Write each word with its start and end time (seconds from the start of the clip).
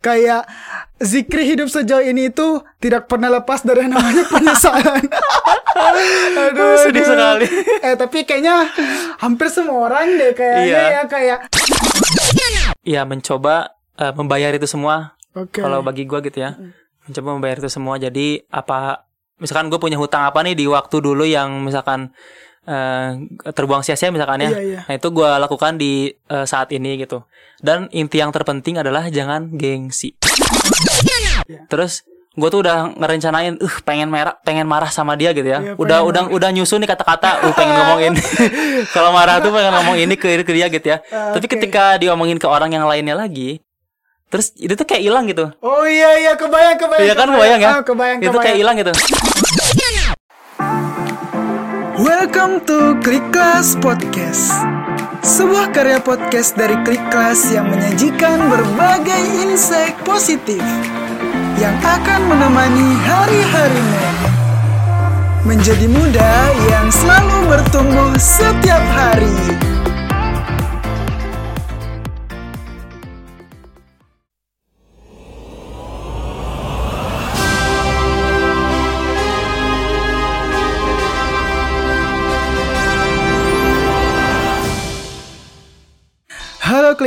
kayak 0.00 0.48
Zikri 1.00 1.48
hidup 1.48 1.72
sejauh 1.72 2.04
ini 2.04 2.28
itu 2.28 2.60
tidak 2.76 3.08
pernah 3.08 3.32
lepas 3.32 3.64
dari 3.64 3.88
yang 3.88 3.96
namanya 3.96 4.24
penyesalan. 4.28 5.00
aduh, 6.44 6.76
sedih 6.84 7.04
sekali. 7.04 7.46
Eh 7.80 7.96
tapi 7.96 8.28
kayaknya 8.28 8.68
hampir 9.16 9.48
semua 9.48 9.88
orang 9.88 10.20
deh 10.20 10.32
kayaknya 10.36 10.64
Iya. 10.68 10.80
ya 10.92 11.02
kayak. 11.08 11.38
Iya 12.84 13.02
mencoba 13.08 13.76
eh, 13.96 14.12
membayar 14.12 14.52
itu 14.52 14.68
semua. 14.68 15.16
Oke. 15.32 15.62
Kalau 15.62 15.80
bagi 15.80 16.04
gua 16.04 16.20
gitu 16.20 16.42
ya, 16.42 16.56
mencoba 17.06 17.28
membayar 17.36 17.56
itu 17.60 17.70
semua. 17.72 17.96
Jadi 17.96 18.44
apa, 18.50 19.06
misalkan 19.38 19.72
gue 19.72 19.78
punya 19.80 19.96
hutang 19.96 20.26
apa 20.26 20.42
nih 20.42 20.52
di 20.52 20.66
waktu 20.68 21.00
dulu 21.00 21.24
yang 21.24 21.64
misalkan 21.64 22.12
eh, 22.70 23.10
terbuang 23.50 23.82
sia-sia 23.82 24.14
misalkan 24.14 24.46
ya. 24.46 24.50
Iya, 24.54 24.60
iya. 24.62 24.80
Nah 24.86 24.94
itu 24.94 25.08
gua 25.10 25.42
lakukan 25.42 25.74
di 25.74 26.14
eh, 26.14 26.46
saat 26.46 26.70
ini 26.70 27.02
gitu. 27.02 27.26
Dan 27.58 27.90
inti 27.90 28.22
yang 28.22 28.30
terpenting 28.30 28.78
adalah 28.78 29.10
jangan 29.10 29.50
gengsi. 29.58 30.14
Iya. 31.50 31.66
Terus 31.66 32.06
gue 32.30 32.46
tuh 32.46 32.62
udah 32.62 32.94
ngerencanain, 32.94 33.58
uh 33.58 33.76
pengen 33.82 34.06
merah, 34.06 34.38
pengen 34.46 34.62
marah 34.62 34.86
sama 34.86 35.18
dia 35.18 35.34
gitu 35.34 35.50
ya. 35.50 35.58
Iya, 35.58 35.74
udah 35.74 36.06
udah 36.06 36.22
udah 36.30 36.48
nyusun 36.54 36.78
nih 36.78 36.88
kata-kata, 36.94 37.42
uh 37.42 37.54
pengen 37.58 37.74
ngomongin. 37.74 38.12
Kalau 38.94 39.10
marah 39.10 39.42
tuh 39.42 39.50
pengen 39.50 39.74
ngomong 39.74 39.98
ini 39.98 40.14
ke, 40.14 40.38
ke 40.46 40.52
dia 40.54 40.70
gitu 40.70 40.86
ya. 40.86 41.02
Ah, 41.10 41.34
Tapi 41.34 41.50
oke. 41.50 41.52
ketika 41.58 41.98
diomongin 41.98 42.38
ke 42.38 42.46
orang 42.46 42.70
yang 42.70 42.86
lainnya 42.86 43.18
lagi, 43.18 43.58
terus 44.30 44.54
itu 44.54 44.70
tuh 44.78 44.86
kayak 44.86 45.02
hilang 45.02 45.26
gitu. 45.26 45.50
Oh 45.58 45.82
iya 45.82 46.16
iya 46.22 46.32
kebayang 46.38 46.78
kebayang. 46.78 47.06
Iya 47.10 47.14
kan 47.18 47.28
kebayang 47.34 47.60
ya? 47.60 47.70
Ah, 47.74 47.82
kebayang 47.82 48.18
itu 48.22 48.30
kayak 48.30 48.38
kebayang. 48.38 48.58
hilang 48.62 48.76
gitu. 48.78 48.92
Welcome 52.10 52.66
to 52.66 52.98
Klik 53.06 53.22
Kelas 53.30 53.78
Podcast. 53.78 54.50
Sebuah 55.22 55.70
karya 55.70 56.02
podcast 56.02 56.58
dari 56.58 56.74
Klik 56.82 57.06
Kelas 57.06 57.38
yang 57.54 57.70
menyajikan 57.70 58.50
berbagai 58.50 59.46
insight 59.46 59.94
positif 60.02 60.58
yang 61.54 61.78
akan 61.78 62.20
menemani 62.26 62.98
hari-harimu. 63.06 64.02
Menjadi 65.46 65.86
muda 65.86 66.32
yang 66.66 66.90
selalu 66.90 67.46
bertumbuh 67.46 68.18
setiap 68.18 68.82
hari. 68.90 69.69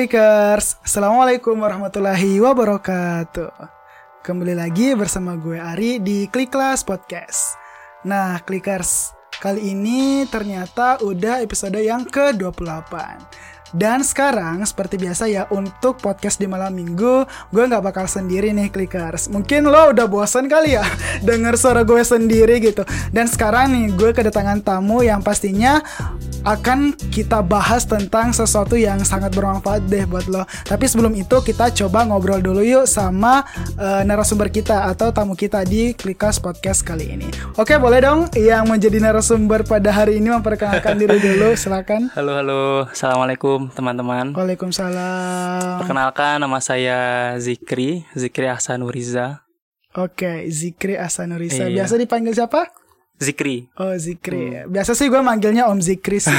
Clickers, 0.04 0.84
Assalamualaikum 0.84 1.64
warahmatullahi 1.64 2.36
wabarakatuh. 2.44 3.56
Kembali 4.20 4.52
lagi 4.52 4.92
bersama 5.00 5.40
gue 5.40 5.56
Ari 5.56 6.04
di 6.04 6.28
Klik 6.28 6.52
Kelas 6.52 6.84
Podcast. 6.84 7.56
Nah 8.04 8.36
Clickers, 8.44 9.16
kali 9.40 9.72
ini 9.72 10.28
ternyata 10.28 11.00
udah 11.00 11.40
episode 11.40 11.80
yang 11.80 12.04
ke-28 12.04 12.92
dan 13.74 14.06
sekarang 14.06 14.62
seperti 14.64 15.02
biasa 15.02 15.26
ya 15.26 15.50
untuk 15.50 15.98
podcast 15.98 16.38
di 16.38 16.46
malam 16.46 16.78
minggu 16.78 17.26
gue 17.50 17.64
nggak 17.66 17.82
bakal 17.82 18.06
sendiri 18.06 18.54
nih 18.54 18.70
Clickers. 18.70 19.34
Mungkin 19.34 19.66
lo 19.66 19.90
udah 19.90 20.06
bosan 20.06 20.46
kali 20.46 20.78
ya 20.78 20.86
denger 21.28 21.58
suara 21.58 21.82
gue 21.82 22.00
sendiri 22.06 22.62
gitu. 22.62 22.86
Dan 23.10 23.26
sekarang 23.26 23.74
nih 23.74 23.98
gue 23.98 24.14
kedatangan 24.14 24.62
tamu 24.62 25.02
yang 25.02 25.26
pastinya 25.26 25.82
akan 26.44 26.94
kita 27.10 27.40
bahas 27.40 27.88
tentang 27.88 28.36
sesuatu 28.36 28.76
yang 28.76 29.02
sangat 29.08 29.34
bermanfaat 29.34 29.88
deh 29.90 30.06
buat 30.06 30.28
lo. 30.30 30.46
Tapi 30.68 30.86
sebelum 30.86 31.16
itu 31.18 31.42
kita 31.42 31.74
coba 31.74 32.06
ngobrol 32.06 32.44
dulu 32.44 32.62
yuk 32.62 32.86
sama 32.86 33.42
eh, 33.80 34.04
narasumber 34.06 34.54
kita 34.54 34.86
atau 34.92 35.10
tamu 35.10 35.34
kita 35.34 35.66
di 35.66 35.96
Klikas 35.98 36.38
Podcast 36.38 36.86
kali 36.86 37.16
ini. 37.16 37.28
Oke 37.58 37.80
boleh 37.80 38.06
dong 38.06 38.30
yang 38.36 38.68
menjadi 38.70 39.02
narasumber 39.02 39.66
pada 39.66 39.90
hari 39.90 40.20
ini 40.20 40.30
memperkenalkan 40.30 41.00
diri 41.00 41.18
dulu 41.18 41.56
silakan. 41.62 42.12
Halo 42.14 42.38
halo, 42.38 42.64
assalamualaikum 42.92 43.63
teman-teman. 43.72 44.36
Waalaikumsalam. 44.36 45.86
Perkenalkan 45.86 46.44
nama 46.44 46.60
saya 46.60 47.34
Zikri, 47.40 48.04
Zikri 48.12 48.52
Ahsanuriza. 48.52 49.44
Oke, 49.94 50.50
Zikri 50.50 51.00
Asanurisa. 51.00 51.70
Iya. 51.70 51.84
Biasa 51.84 52.02
dipanggil 52.02 52.34
siapa? 52.36 52.68
Zikri. 53.22 53.70
Oh 53.78 53.94
Zikri. 53.96 54.66
Biasa 54.68 54.98
sih 54.98 55.08
gue 55.08 55.22
manggilnya 55.22 55.70
Om 55.70 55.80
Zikri 55.80 56.18
sih. 56.18 56.34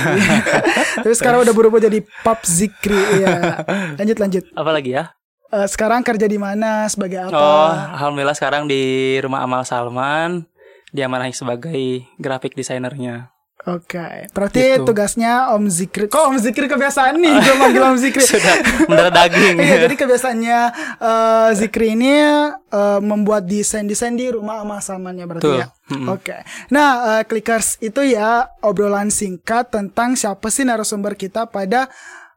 Tapi 1.04 1.14
sekarang 1.14 1.46
udah 1.46 1.54
berubah 1.54 1.78
jadi 1.78 2.02
Pap 2.26 2.42
Zikri. 2.42 2.98
Iya. 3.22 3.64
Lanjut 3.96 4.18
lanjut. 4.18 4.44
Apa 4.52 4.70
lagi 4.74 4.98
ya? 4.98 5.14
Eh, 5.54 5.68
sekarang 5.70 6.02
kerja 6.02 6.26
di 6.26 6.34
mana? 6.34 6.90
Sebagai 6.90 7.30
apa? 7.30 7.38
Oh, 7.38 7.70
alhamdulillah 7.94 8.34
sekarang 8.34 8.66
di 8.66 9.16
rumah 9.22 9.46
Amal 9.46 9.62
Salman 9.62 10.50
diamanahi 10.90 11.30
sebagai 11.30 12.06
graphic 12.18 12.58
desainernya. 12.58 13.33
Oke. 13.64 14.28
Berarti 14.30 14.76
Gitu. 14.76 14.84
tugasnya 14.84 15.48
Om 15.56 15.72
Zikri. 15.72 16.04
Kok 16.12 16.24
Om 16.30 16.36
Zikri 16.36 16.68
kebiasaan 16.68 17.16
nih? 17.16 17.32
Gue 17.40 17.56
manggil 17.56 17.80
Om 17.80 17.96
Zikri. 17.96 18.20
Sudah 18.36 18.60
mendarah 18.84 19.08
daging. 19.24 19.56
Iya, 19.56 19.88
jadi 19.88 19.94
kebiasaannya 19.96 20.60
eh, 21.00 21.48
Zikri 21.56 21.96
ini 21.96 22.12
eh, 22.12 23.00
membuat 23.00 23.48
desain-desain 23.48 24.12
di 24.12 24.28
rumah 24.28 24.60
sama 24.60 24.76
Salmannya 24.84 25.24
berarti 25.24 25.48
Betul. 25.48 25.60
ya. 25.64 25.68
Oke. 26.12 26.36
Nah, 26.68 26.90
eh, 27.16 27.22
clickers 27.24 27.80
itu 27.80 28.04
ya 28.04 28.52
obrolan 28.60 29.08
singkat 29.08 29.72
tentang 29.72 30.12
siapa 30.12 30.52
sih 30.52 30.68
narasumber 30.68 31.16
kita 31.16 31.48
pada 31.48 31.88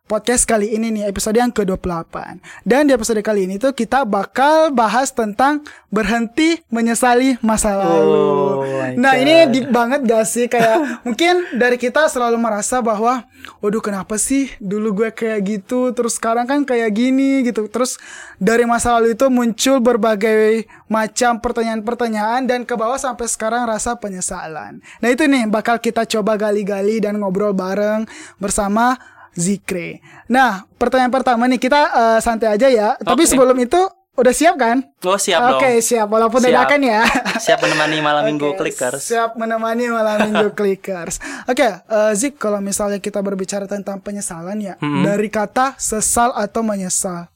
podcast 0.08 0.48
kali 0.48 0.72
ini 0.72 0.88
nih 0.90 1.04
episode 1.12 1.36
yang 1.36 1.52
ke-28. 1.52 2.40
Dan 2.64 2.88
di 2.88 2.96
episode 2.96 3.20
kali 3.20 3.44
ini 3.44 3.60
tuh 3.60 3.76
kita 3.76 4.08
bakal 4.08 4.72
bahas 4.72 5.12
tentang 5.12 5.68
berhenti 5.92 6.64
menyesali 6.72 7.36
masa 7.44 7.76
lalu. 7.76 8.16
Oh 8.16 8.64
nah, 8.96 9.20
God. 9.20 9.22
ini 9.28 9.34
deep 9.52 9.68
banget 9.68 10.08
gak 10.08 10.24
sih 10.24 10.48
kayak 10.48 10.80
mungkin 11.06 11.60
dari 11.60 11.76
kita 11.76 12.08
selalu 12.08 12.40
merasa 12.40 12.80
bahwa 12.80 13.28
waduh 13.60 13.84
kenapa 13.84 14.16
sih 14.16 14.48
dulu 14.64 15.04
gue 15.04 15.10
kayak 15.12 15.40
gitu 15.44 15.92
terus 15.92 16.16
sekarang 16.16 16.48
kan 16.48 16.64
kayak 16.64 16.96
gini 16.96 17.44
gitu. 17.44 17.68
Terus 17.68 18.00
dari 18.40 18.64
masa 18.64 18.96
lalu 18.96 19.12
itu 19.12 19.28
muncul 19.28 19.84
berbagai 19.84 20.72
macam 20.88 21.44
pertanyaan-pertanyaan 21.44 22.48
dan 22.48 22.64
ke 22.64 22.80
bawah 22.80 22.96
sampai 22.96 23.28
sekarang 23.28 23.68
rasa 23.68 24.00
penyesalan. 24.00 24.80
Nah, 25.04 25.10
itu 25.12 25.28
nih 25.28 25.52
bakal 25.52 25.84
kita 25.84 26.08
coba 26.08 26.40
gali-gali 26.40 27.04
dan 27.04 27.20
ngobrol 27.20 27.52
bareng 27.52 28.08
bersama 28.40 28.96
Zikre. 29.38 30.02
Nah, 30.26 30.66
pertanyaan 30.82 31.14
pertama 31.14 31.46
nih 31.46 31.62
kita 31.62 31.82
eh, 31.94 32.20
santai 32.20 32.58
aja 32.58 32.68
ya. 32.68 32.98
Tapi 32.98 33.24
Oke. 33.24 33.30
sebelum 33.30 33.58
itu 33.62 33.78
udah 34.18 34.34
siap 34.34 34.58
kan? 34.58 34.82
Oh, 35.06 35.14
siap 35.14 35.40
dong. 35.46 35.62
Oke, 35.62 35.78
siap. 35.78 36.10
Walaupun 36.10 36.42
Siap. 36.42 36.50
dadakan 36.50 36.82
ya. 36.82 37.06
Siap 37.46 37.62
menemani 37.62 37.98
malam 38.02 38.26
minggu 38.26 38.50
Oke, 38.50 38.66
clickers. 38.66 39.06
Siap 39.06 39.38
menemani 39.38 39.94
malam 39.94 40.18
minggu 40.26 40.50
clickers. 40.58 41.22
Oke, 41.46 41.70
eh, 41.70 42.12
Zik, 42.18 42.42
kalau 42.42 42.58
misalnya 42.58 42.98
kita 42.98 43.22
berbicara 43.22 43.70
tentang 43.70 44.02
penyesalan 44.02 44.58
ya, 44.58 44.74
dari 44.82 45.30
kata 45.30 45.78
sesal 45.78 46.34
atau 46.34 46.66
menyesal. 46.66 47.30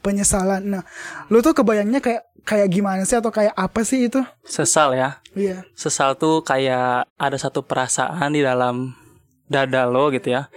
Penyesalan. 0.00 0.64
Nah, 0.64 0.82
lu 1.28 1.44
tuh 1.44 1.52
kebayangnya 1.52 2.00
kayak 2.00 2.24
kayak 2.48 2.72
gimana 2.72 3.04
sih 3.04 3.20
atau 3.20 3.28
kayak 3.28 3.52
apa 3.52 3.84
sih 3.84 4.08
itu? 4.08 4.24
Sesal 4.48 4.96
ya. 4.96 5.20
Iya. 5.36 5.68
Sesal 5.76 6.16
tuh 6.16 6.40
kayak 6.40 7.04
ada 7.20 7.36
satu 7.36 7.60
perasaan 7.60 8.32
di 8.32 8.40
dalam 8.40 8.96
dada 9.44 9.84
lo 9.84 10.08
gitu 10.08 10.32
ya. 10.32 10.48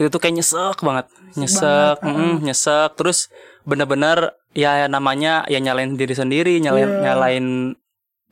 Itu 0.00 0.08
tuh 0.08 0.16
kayak 0.16 0.40
nyesek 0.40 0.80
banget. 0.80 1.06
Nyesek, 1.36 2.00
mm, 2.00 2.40
nyesek. 2.40 2.96
Terus 2.96 3.28
bener-bener 3.68 4.32
ya 4.56 4.88
namanya 4.88 5.44
ya 5.52 5.60
nyalain 5.60 5.92
diri 6.00 6.16
sendiri, 6.16 6.56
nyalain 6.56 6.88
Iya. 6.88 7.00
nyalain 7.04 7.46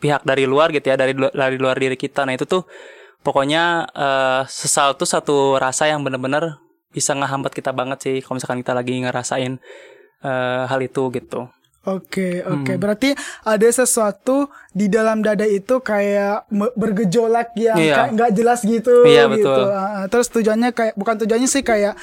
pihak 0.01 0.25
dari 0.25 0.49
luar 0.49 0.73
gitu 0.73 0.89
ya, 0.89 0.97
dari 0.97 1.13
dari 1.13 1.57
luar 1.61 1.77
diri 1.77 2.01
kita. 2.01 2.25
Nah, 2.25 2.33
itu 2.33 2.49
tuh 2.49 2.65
pokoknya 3.21 3.85
eh, 3.93 4.43
sesal 4.49 4.97
tuh 4.97 5.05
satu 5.05 5.61
rasa 5.61 5.93
yang 5.93 6.01
bener-bener 6.01 6.57
bisa 6.89 7.13
ngehambat 7.13 7.53
kita 7.53 7.77
banget 7.77 7.99
sih 8.01 8.17
kalau 8.25 8.41
misalkan 8.41 8.65
kita 8.65 8.73
lagi 8.73 8.97
ngerasain 9.05 9.61
eh, 10.25 10.63
hal 10.65 10.81
itu 10.81 11.13
gitu. 11.13 11.53
Oke, 11.89 12.41
oke. 12.41 12.73
Hmm. 12.73 12.79
Berarti 12.79 13.17
ada 13.43 13.65
sesuatu 13.67 14.47
di 14.71 14.87
dalam 14.87 15.21
dada 15.21 15.43
itu 15.43 15.81
kayak 15.81 16.45
bergejolak 16.75 17.55
yang 17.55 17.77
Iya. 17.77 17.95
kayak 17.97 18.09
nggak 18.13 18.31
jelas 18.33 18.61
gitu. 18.63 19.05
Iya, 19.05 19.25
gitu. 19.29 19.49
betul. 19.49 19.65
Ah, 19.69 20.05
terus 20.07 20.29
tujuannya 20.29 20.71
kayak 20.71 20.95
bukan 20.95 21.17
tujuannya 21.19 21.49
sih 21.49 21.63
kayak 21.63 21.97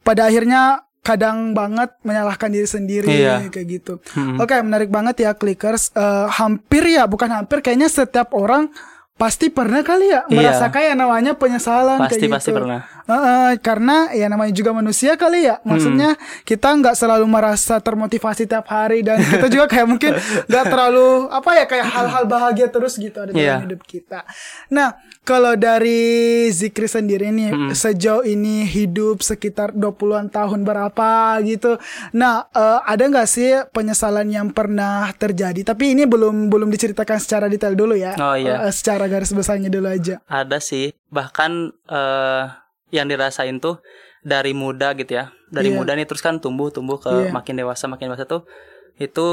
pada 0.00 0.26
akhirnya 0.26 0.62
kadang 1.02 1.50
banget 1.50 1.90
menyalahkan 2.00 2.46
diri 2.46 2.68
sendiri 2.68 3.10
Iya. 3.10 3.50
kayak 3.50 3.66
gitu. 3.68 3.94
Hmm. 4.14 4.38
Oke, 4.38 4.54
menarik 4.56 4.86
banget 4.86 5.18
ya 5.20 5.34
clickers. 5.34 5.90
Eh, 5.92 6.26
hampir 6.30 6.86
ya, 6.86 7.10
bukan 7.10 7.26
hampir, 7.28 7.58
kayaknya 7.58 7.90
setiap 7.90 8.30
orang 8.32 8.70
pasti 9.12 9.50
pernah 9.50 9.82
kali 9.82 10.08
ya 10.08 10.24
Iya. 10.24 10.34
merasa 10.34 10.66
kayak 10.68 10.94
namanya 10.94 11.34
penyesalan 11.34 12.00
Pasti 12.00 12.26
kayak 12.26 12.32
pasti 12.32 12.50
gitu. 12.50 12.58
pernah. 12.58 12.80
Uh, 13.14 13.52
karena 13.58 14.08
ya 14.10 14.26
namanya 14.26 14.50
juga 14.50 14.70
manusia 14.70 15.14
kali 15.14 15.44
ya. 15.44 15.60
Maksudnya 15.62 16.16
kita 16.42 16.72
nggak 16.72 16.94
selalu 16.94 17.26
merasa 17.26 17.76
termotivasi 17.76 18.44
tiap 18.44 18.66
hari 18.66 19.00
dan 19.00 19.20
kita 19.32 19.46
juga 19.46 19.66
kayak 19.66 19.86
mungkin 19.86 20.12
nggak 20.46 20.64
terlalu 20.66 21.28
apa 21.28 21.50
ya 21.52 21.64
kayak 21.64 21.86
hal-hal 21.88 22.24
bahagia 22.24 22.66
terus 22.66 22.96
gitu 22.96 23.18
ada 23.18 23.30
dalam 23.30 23.40
Iya. 23.42 23.56
hidup 23.62 23.82
kita. 23.82 24.24
Nah, 24.68 24.94
kalau 25.22 25.52
dari 25.54 26.00
Zikri 26.48 26.86
sendiri 26.86 27.28
nih 27.28 27.50
sejauh 27.72 28.22
ini 28.22 28.64
hidup 28.64 29.20
sekitar 29.20 29.70
20-an 29.72 30.28
tahun 30.28 30.62
berapa 30.62 31.10
gitu. 31.42 31.76
Nah, 32.12 32.46
eh, 32.48 32.80
ada 32.82 33.02
nggak 33.02 33.26
sih 33.26 33.50
penyesalan 33.70 34.26
yang 34.26 34.48
pernah 34.48 35.10
terjadi? 35.12 35.62
Tapi 35.62 35.92
ini 35.92 36.04
belum 36.04 36.48
belum 36.48 36.68
diceritakan 36.68 37.18
secara 37.18 37.46
detail 37.46 37.72
dulu 37.72 37.92
ya. 37.92 38.14
Oh, 38.16 38.34
iya. 38.34 38.66
Eh, 38.66 38.72
secara 38.72 39.06
garis 39.06 39.30
besarnya 39.30 39.68
dulu 39.68 39.88
aja. 39.88 40.18
Ada 40.24 40.58
sih, 40.58 40.94
bahkan 41.08 41.70
eh, 41.86 42.44
yang 42.92 43.08
dirasain 43.08 43.56
tuh 43.58 43.80
dari 44.22 44.52
muda 44.52 44.92
gitu 44.92 45.16
ya. 45.16 45.32
Dari 45.48 45.72
Iya. 45.72 45.76
muda 45.76 45.92
nih 45.92 46.06
terus 46.06 46.20
kan 46.20 46.38
tumbuh 46.38 46.68
tumbuh 46.68 46.96
ke 46.96 47.10
Iya. 47.10 47.32
makin 47.32 47.56
dewasa 47.56 47.88
makin 47.88 48.06
dewasa 48.06 48.24
tuh 48.24 48.44
itu 48.96 49.26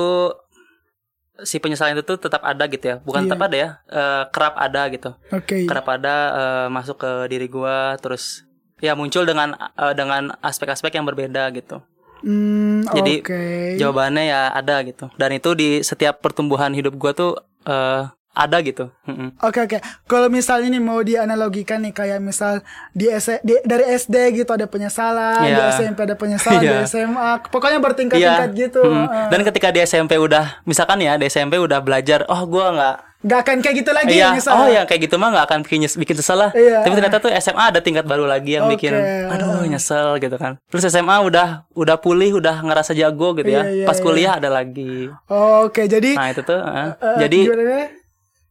si 1.40 1.56
penyesalan 1.56 1.96
itu 1.96 2.04
tuh 2.06 2.20
tetap 2.20 2.42
ada 2.42 2.66
gitu 2.66 2.86
ya. 2.86 2.96
Bukan 3.00 3.24
Iya. 3.24 3.28
tetap 3.28 3.42
ada 3.42 3.56
ya, 3.56 3.70
eh, 3.88 4.24
kerap 4.30 4.56
ada 4.58 4.82
gitu. 4.90 5.10
Oke. 5.30 5.64
Kerap 5.64 5.86
ada 5.90 6.16
eh, 6.34 6.68
masuk 6.70 6.98
ke 6.98 7.12
diri 7.28 7.48
gua 7.48 7.96
terus 7.96 8.44
ya 8.80 8.96
muncul 8.96 9.24
dengan 9.24 9.56
eh, 9.56 9.94
dengan 9.94 10.36
aspek-aspek 10.42 10.92
yang 10.92 11.06
berbeda 11.06 11.48
gitu. 11.54 11.80
Hmm, 12.20 12.84
Jadi, 12.90 13.24
oke. 13.24 13.42
Jawabannya 13.80 14.24
ya 14.26 14.52
ada 14.52 14.84
gitu. 14.84 15.08
Dan 15.16 15.32
itu 15.32 15.56
di 15.56 15.80
setiap 15.80 16.20
pertumbuhan 16.20 16.72
hidup 16.72 16.96
gua 16.96 17.12
tuh 17.14 17.40
eh, 17.64 18.04
ada 18.32 18.58
gitu. 18.60 18.94
Mm-mm. 19.04 19.36
Oke 19.40 19.60
oke. 19.60 19.78
Kalau 20.06 20.28
misalnya 20.28 20.70
nih 20.70 20.80
mau 20.80 21.02
dianalogikan 21.02 21.82
nih 21.82 21.92
kayak 21.92 22.20
misal 22.20 22.62
di, 22.92 23.10
S- 23.10 23.42
di 23.42 23.58
dari 23.62 23.84
SD 23.90 24.16
gitu 24.38 24.50
ada 24.50 24.64
penyesalan, 24.64 25.44
di 25.44 25.52
Iya. 25.52 25.74
SMP 25.74 25.98
ada 26.02 26.16
penyesalan, 26.16 26.60
di 26.60 26.68
Iya. 26.68 26.86
SMA 26.86 27.30
pokoknya 27.46 27.80
bertingkat-tingkat 27.80 28.50
gitu. 28.54 28.82
Mm. 28.82 29.06
Eh, 29.06 29.28
Dan 29.30 29.40
ketika 29.44 29.68
di 29.70 29.80
SMP 29.82 30.16
udah, 30.16 30.62
misalkan 30.64 31.00
ya 31.00 31.16
di 31.16 31.26
SMP 31.26 31.58
udah 31.58 31.80
belajar, 31.80 32.24
oh 32.26 32.46
gua 32.46 32.72
nggak, 32.72 32.96
nggak 33.20 33.40
akan 33.42 33.56
kayak 33.60 33.76
gitu 33.78 33.92
lagi 33.92 34.16
iya, 34.16 34.32
misalnya. 34.32 34.62
oh 34.62 34.70
yang 34.72 34.86
kayak 34.88 35.02
gitu 35.04 35.20
mah 35.20 35.30
nggak 35.30 35.46
akan 35.46 35.60
bikin 35.68 35.84
bikin 35.92 36.16
kesel 36.16 36.40
lah. 36.40 36.52
Iya. 36.54 36.88
Tapi 36.88 36.94
ternyata 36.96 37.18
tuh 37.20 37.32
SMA 37.36 37.64
ada 37.68 37.80
tingkat 37.80 38.06
baru 38.06 38.24
lagi 38.24 38.56
yang 38.56 38.72
Oke. 38.72 38.80
bikin, 38.80 38.96
aduh 39.28 39.66
nyesel 39.66 40.16
gitu 40.18 40.38
kan. 40.38 40.56
Terus 40.70 40.88
SMA 40.88 41.20
udah 41.20 41.68
udah 41.74 41.98
pulih, 41.98 42.40
udah 42.40 42.62
ngerasa 42.62 42.94
jago 42.94 43.36
gitu 43.36 43.50
ya. 43.50 43.68
Iya, 43.68 43.84
iya, 43.84 43.86
Pas 43.86 44.00
kuliah 44.00 44.38
ada 44.38 44.48
lagi. 44.48 45.12
Oke, 45.28 45.84
jadi 45.86 46.16
Nah 46.16 46.32
itu 46.32 46.42
tuh, 46.42 46.56
eh, 46.56 46.96
eh, 46.96 47.16
jadi 47.20 47.40
gimana 47.44 47.99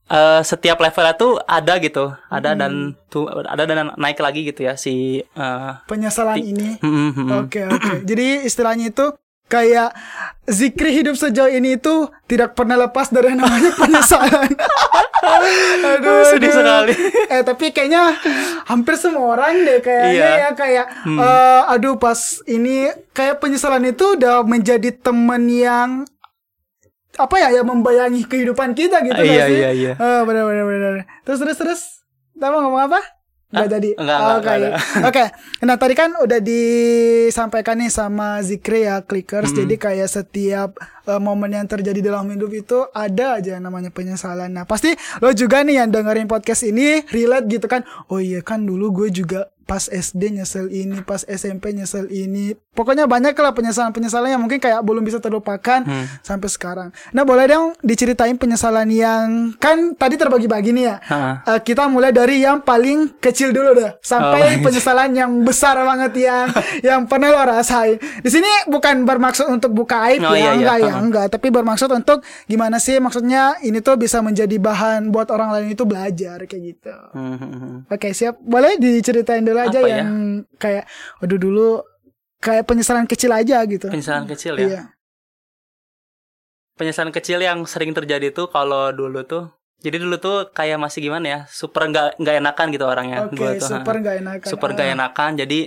eh, 0.08 0.40
setiap 0.43 0.76
levelnya 0.76 1.14
tuh 1.14 1.37
ada 1.38 1.76
gitu, 1.78 2.12
ada 2.26 2.50
Hmm. 2.50 2.58
dan 2.58 2.72
tuh 3.06 3.25
ada 3.28 3.62
dan 3.62 3.93
naik 3.94 4.19
lagi 4.19 4.44
gitu 4.44 4.62
ya 4.62 4.75
si. 4.75 5.20
eh, 5.20 5.72
penyesalan 5.84 6.37
ini. 6.37 6.76
mm, 6.76 6.88
mm, 6.88 7.10
mm. 7.14 7.28
Oke 7.38 7.60
oke. 7.64 7.93
Jadi 8.02 8.26
istilahnya 8.43 8.88
itu 8.88 9.12
kayak 9.46 9.96
zikri 10.44 10.93
hidup 10.94 11.14
sejauh 11.14 11.49
ini 11.49 11.76
itu 11.76 11.94
tidak 12.26 12.52
pernah 12.52 12.76
lepas 12.78 13.08
dari 13.08 13.32
yang 13.32 13.40
namanya 13.40 13.72
penyesalan. 13.81 14.49
aduh, 15.81 16.25
Sedih 16.26 16.49
aduh. 16.49 16.56
sekali. 16.58 16.94
Eh 17.28 17.43
tapi 17.43 17.66
kayaknya 17.70 18.12
hampir 18.64 18.94
semua 18.94 19.34
orang 19.34 19.56
deh 19.62 19.81
kayaknya 19.81 20.12
Iya. 20.12 20.28
ya 20.38 20.50
kayak 20.52 20.87
eh, 21.06 21.62
aduh 21.66 21.96
pas 21.96 22.16
ini 22.46 22.87
kayak 23.11 23.38
penyesalan 23.38 23.84
itu 23.87 24.14
udah 24.14 24.43
menjadi 24.43 24.93
teman 24.94 25.49
yang 25.49 25.90
apa 27.19 27.35
ya 27.37 27.49
yang 27.53 27.67
membayangi 27.67 28.23
kehidupan 28.25 28.73
kita 28.73 29.03
gitu 29.03 29.19
nggak 29.19 29.26
Iya, 29.35 29.47
sih? 29.47 29.56
iya, 29.59 29.70
iya. 29.70 29.93
Eh, 29.93 30.20
benar 30.23 30.47
benar 30.47 30.65
benar. 30.65 30.93
Terus 31.23 31.38
terus 31.38 31.56
terus. 31.56 31.81
Kita 32.31 32.49
mau 32.49 32.62
ngomong 32.62 32.87
apa? 32.87 33.00
Nggak 33.49 33.65
Hah? 33.65 33.73
jadi. 33.75 33.91
Enggak, 33.97 34.19
enggak, 34.19 34.37
Oke. 34.38 34.53
enggak 34.53 34.73
Oke. 35.03 35.25
Nah, 35.65 35.76
tadi 35.76 35.94
kan 35.94 36.11
udah 36.15 36.38
disampaikan 36.38 37.76
nih 37.76 37.88
sama 37.88 38.38
Zikri 38.41 38.85
ya, 38.85 39.00
clickers. 39.00 39.50
Jadi 39.50 39.75
kayak 39.75 40.06
setiap 40.06 40.70
eh, 41.05 41.17
momen 41.19 41.50
yang 41.50 41.65
terjadi 41.65 41.99
dalam 42.05 42.29
hidup 42.29 42.53
itu 42.53 42.79
ada 42.93 43.41
aja 43.41 43.56
namanya 43.56 43.88
penyesalan. 43.88 44.53
Nah, 44.53 44.64
pasti 44.64 44.93
lo 45.19 45.32
juga 45.32 45.64
nih 45.64 45.81
yang 45.81 45.88
dengerin 45.88 46.29
podcast 46.29 46.62
ini 46.62 47.03
relate 47.09 47.49
gitu 47.49 47.67
kan. 47.67 47.82
Oh 48.06 48.21
iya 48.21 48.41
kan 48.41 48.62
dulu 48.62 48.93
gue 48.94 49.09
juga 49.11 49.49
pas 49.69 49.85
SD 49.85 50.32
nyesel 50.32 50.73
ini, 50.73 51.05
pas 51.05 51.20
SMP 51.23 51.76
nyesel 51.76 52.09
ini. 52.09 52.56
Pokoknya 52.73 53.05
banyak 53.05 53.35
lah 53.35 53.53
penyesalan-penyesalan 53.53 54.32
yang 54.32 54.41
mungkin 54.41 54.56
kayak 54.56 54.81
belum 54.81 55.05
bisa 55.05 55.20
terlupakan 55.20 55.85
sampai 56.23 56.49
sekarang. 56.49 56.88
Nah, 57.12 57.23
boleh 57.23 57.44
dong 57.44 57.76
diceritain 57.82 58.32
penyesalan 58.35 58.88
yang 58.88 59.53
kan 59.61 59.93
tadi 59.93 60.17
terbagi-bagi 60.17 60.73
nih 60.73 60.85
ya. 60.87 60.97
Ha. 61.05 61.19
Eh, 61.44 61.61
kita 61.61 61.85
mulai 61.85 62.09
dari 62.11 62.41
yang 62.41 62.65
paling 62.65 63.20
kecil 63.20 63.53
dulu 63.53 63.76
deh 63.76 63.93
sampai 64.00 64.56
Oh. 64.56 64.65
penyesalan 64.65 65.12
yang 65.12 65.29
besar 65.44 65.76
banget 65.76 66.17
yang 66.17 66.47
yang 66.81 67.00
pernah 67.05 67.29
lo 67.29 67.43
rasain. 67.44 68.00
Di 68.25 68.31
sini 68.32 68.49
bukan 68.64 69.05
bermaksud 69.05 69.50
untuk 69.50 69.76
buka 69.76 70.09
aib 70.09 70.25
Oh, 70.25 70.32
ya, 70.32 70.32
iya, 70.32 70.41
iya. 70.41 70.50
enggak 70.56 70.76
ya, 70.81 70.93
Ha. 70.94 70.99
enggak, 71.03 71.26
tapi 71.29 71.50
bermaksud 71.50 71.91
untuk 71.91 72.23
gimana 72.47 72.79
sih 72.79 72.97
maksudnya 72.97 73.61
ini 73.61 73.82
tuh 73.82 73.99
bisa 73.99 74.23
menjadi 74.23 74.56
bahan 74.56 75.11
buat 75.11 75.29
orang 75.29 75.53
lain 75.53 75.75
itu 75.75 75.85
belajar 75.85 76.41
kayak 76.47 76.62
gitu. 76.64 76.94
Hmm, 77.12 77.37
hmm, 77.37 77.50
hmm. 77.53 77.76
Oke, 77.91 78.14
siap. 78.14 78.41
Boleh 78.41 78.79
diceritain 78.79 79.43
dulu 79.43 79.57
aja 79.60 79.78
Apa 79.78 79.87
ya? 79.87 79.96
yang 79.99 80.10
kayak 80.56 80.84
waduh 81.19 81.37
dulu 81.37 81.69
kayak 82.38 82.64
penyesalan 82.64 83.05
kecil 83.05 83.31
aja 83.31 83.58
gitu. 83.64 83.87
Penyesalan 83.87 84.26
kecil 84.26 84.55
ya. 84.55 84.62
Iya. 84.64 84.82
penyesalan 86.75 87.10
kecil 87.10 87.38
yang 87.40 87.58
sering 87.64 87.90
terjadi 87.90 88.31
tuh 88.31 88.46
kalau 88.46 88.90
dulu 88.90 89.25
tuh 89.25 89.50
jadi 89.78 89.99
dulu 89.99 90.14
tuh 90.16 90.37
kayak 90.49 90.78
masih 90.78 91.02
gimana 91.02 91.26
ya 91.26 91.40
super 91.49 91.87
nggak 91.87 92.14
nggak 92.16 92.34
enakan 92.38 92.66
gitu 92.69 92.84
orangnya 92.84 93.19
Gua 93.28 93.50
tuh, 93.52 93.66
super 93.69 93.94
nggak 93.96 94.16
enakan. 94.16 94.46
super 94.46 94.69
Ah. 94.69 94.75
nggak 94.76 94.88
enakan 94.93 95.31
jadi 95.37 95.58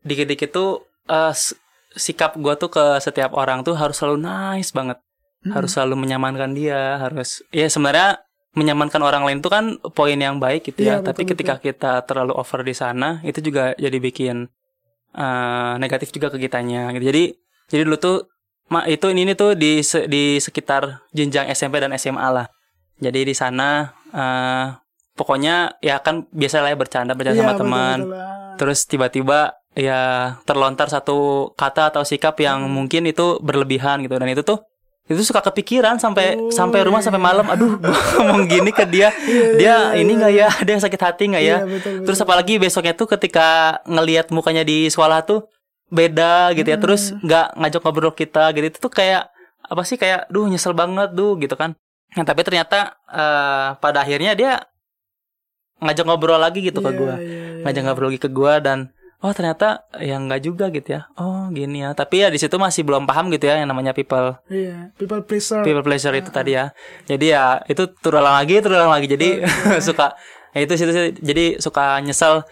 dikit-dikit 0.00 0.50
tuh 0.50 0.86
s- 1.32 1.58
sikap 1.92 2.34
gua 2.36 2.54
tuh 2.54 2.70
ke 2.70 2.84
setiap 2.98 3.34
orang 3.34 3.62
tuh 3.62 3.74
harus 3.74 3.94
selalu 3.94 4.18
nice 4.20 4.70
banget 4.70 4.98
Hmm. 5.42 5.50
harus 5.52 5.74
selalu 5.74 5.98
menyamankan 5.98 6.54
dia 6.54 7.02
harus 7.02 7.42
ya 7.50 7.66
sebenarnya 7.66 8.22
menyamankan 8.52 9.00
orang 9.00 9.22
lain 9.22 9.38
itu 9.38 9.48
kan 9.48 9.64
poin 9.90 10.14
yang 10.14 10.36
baik 10.36 10.66
gitu 10.66 10.82
Iya, 10.82 10.86
ya 10.86 10.94
betul, 10.98 11.06
tapi 11.08 11.22
ketika 11.24 11.54
kita 11.58 11.92
terlalu 12.02 12.32
over 12.32 12.60
di 12.60 12.72
sana 12.72 13.20
itu 13.22 13.40
juga 13.40 13.72
jadi 13.74 13.96
bikin 13.98 14.48
eh, 15.14 15.74
negatif 15.76 16.08
juga 16.10 16.28
ke 16.28 16.38
kitanya 16.38 16.92
gitu. 16.92 17.04
Jadi 17.06 17.24
jadi 17.66 17.82
dulu 17.82 17.96
tuh 17.96 18.16
ma 18.68 18.84
itu 18.86 19.04
ini, 19.06 19.22
ini 19.22 19.34
tuh 19.34 19.52
di 19.52 19.80
se- 19.80 20.04
di 20.06 20.36
sekitar 20.36 21.04
jenjang 21.10 21.48
SMP 21.48 21.76
dan 21.76 21.92
SMA 21.94 22.28
lah. 22.30 22.46
Jadi 22.98 23.24
di 23.24 23.34
sana 23.34 23.88
eh, 24.08 24.66
pokoknya 25.12 25.76
ya 25.78 25.98
kan 25.98 26.24
biasa 26.28 26.60
lah 26.60 26.70
ya 26.70 26.78
bercanda 26.78 27.12
bercanda 27.12 27.34
Iya, 27.34 27.42
sama 27.42 27.52
betul, 27.52 27.62
teman. 27.62 27.98
betul, 28.02 28.12
ah. 28.14 28.54
terus 28.56 28.78
tiba-tiba 28.84 29.38
ya 29.72 30.00
terlontar 30.44 30.88
satu 30.88 31.18
kata 31.54 31.88
atau 31.88 32.02
sikap 32.02 32.36
yang 32.38 32.64
Hmm. 32.64 32.72
mungkin 32.74 33.04
itu 33.04 33.40
berlebihan 33.40 34.00
gitu. 34.00 34.14
Dan 34.14 34.28
itu 34.28 34.40
tuh 34.42 34.60
itu 35.12 35.24
suka 35.24 35.40
kepikiran 35.40 35.96
sampai 35.96 36.34
Oh, 36.34 36.48
sampai 36.48 36.82
rumah 36.82 37.00
iya. 37.00 37.06
sampai 37.06 37.20
malam. 37.20 37.46
Aduh 37.46 37.76
gua 37.76 37.92
ngomong 38.18 38.44
gini 38.46 38.70
ke 38.70 38.84
dia. 38.84 39.12
Dia 39.56 39.92
ini 39.94 40.12
nggak 40.14 40.32
ya? 40.32 40.48
Dia 40.62 40.76
sakit 40.76 41.00
hati 41.00 41.24
nggak 41.30 41.44
ya? 41.44 41.56
Iya, 41.62 41.66
betul, 41.66 41.90
betul. 42.00 42.06
terus 42.08 42.18
apalagi 42.20 42.54
besoknya 42.56 42.92
tuh 42.92 43.06
ketika 43.06 43.78
ngelihat 43.84 44.28
mukanya 44.30 44.62
di 44.62 44.88
sekolah 44.88 45.22
tuh 45.22 45.46
beda 45.88 46.50
gitu 46.52 46.66
ya. 46.66 46.78
Terus 46.78 47.12
nggak 47.18 47.46
ngajak 47.56 47.80
ngobrol 47.80 48.12
kita 48.12 48.50
gitu. 48.52 48.66
Itu 48.68 48.78
tuh 48.80 48.92
kayak 48.92 49.28
apa 49.62 49.82
sih 49.84 49.96
kayak 49.96 50.26
duh 50.28 50.46
nyesel 50.46 50.72
banget 50.72 51.12
duh 51.12 51.36
gitu 51.36 51.54
kan. 51.54 51.72
Nah, 52.12 52.24
tapi 52.24 52.44
ternyata 52.44 52.96
eh, 53.08 53.68
pada 53.76 54.04
akhirnya 54.04 54.36
dia 54.36 54.52
ngajak 55.80 56.04
ngobrol 56.06 56.38
lagi 56.38 56.62
gitu 56.62 56.78
ke 56.78 56.90
Iya, 56.90 56.98
gua. 56.98 57.14
iya, 57.18 57.18
iya. 57.18 57.62
ngajak 57.66 57.82
ngobrol 57.84 58.08
lagi 58.12 58.20
ke 58.20 58.30
gua 58.30 58.62
dan 58.62 58.92
oh 59.22 59.32
ternyata 59.32 59.86
ya 60.02 60.18
nggak 60.18 60.40
juga 60.42 60.68
gitu 60.74 60.98
ya. 60.98 61.08
Oh 61.14 61.48
gini 61.54 61.86
ya. 61.86 61.94
Tapi 61.94 62.26
ya 62.26 62.28
di 62.28 62.38
situ 62.42 62.58
masih 62.58 62.82
belum 62.82 63.06
paham 63.06 63.30
gitu 63.30 63.46
ya 63.46 63.62
yang 63.62 63.70
namanya 63.70 63.94
people. 63.94 64.36
Iya, 64.50 64.90
people 64.98 65.22
pleaser. 65.22 65.62
people 65.62 65.86
pleasure 65.86 66.12
itu 66.12 66.28
tadi 66.34 66.58
ya. 66.58 66.74
Jadi 67.06 67.32
ya 67.32 67.62
itu 67.70 67.86
terulang 68.02 68.34
lagi 68.34 68.58
terulang 68.58 68.90
lagi. 68.90 69.06
Jadi 69.06 69.46
suka 69.86 70.18
ya 70.52 70.60
itu 70.60 70.72
situ 70.76 70.92
sih. 70.92 71.16
jadi 71.16 71.44
suka 71.58 72.02
nyesel 72.04 72.44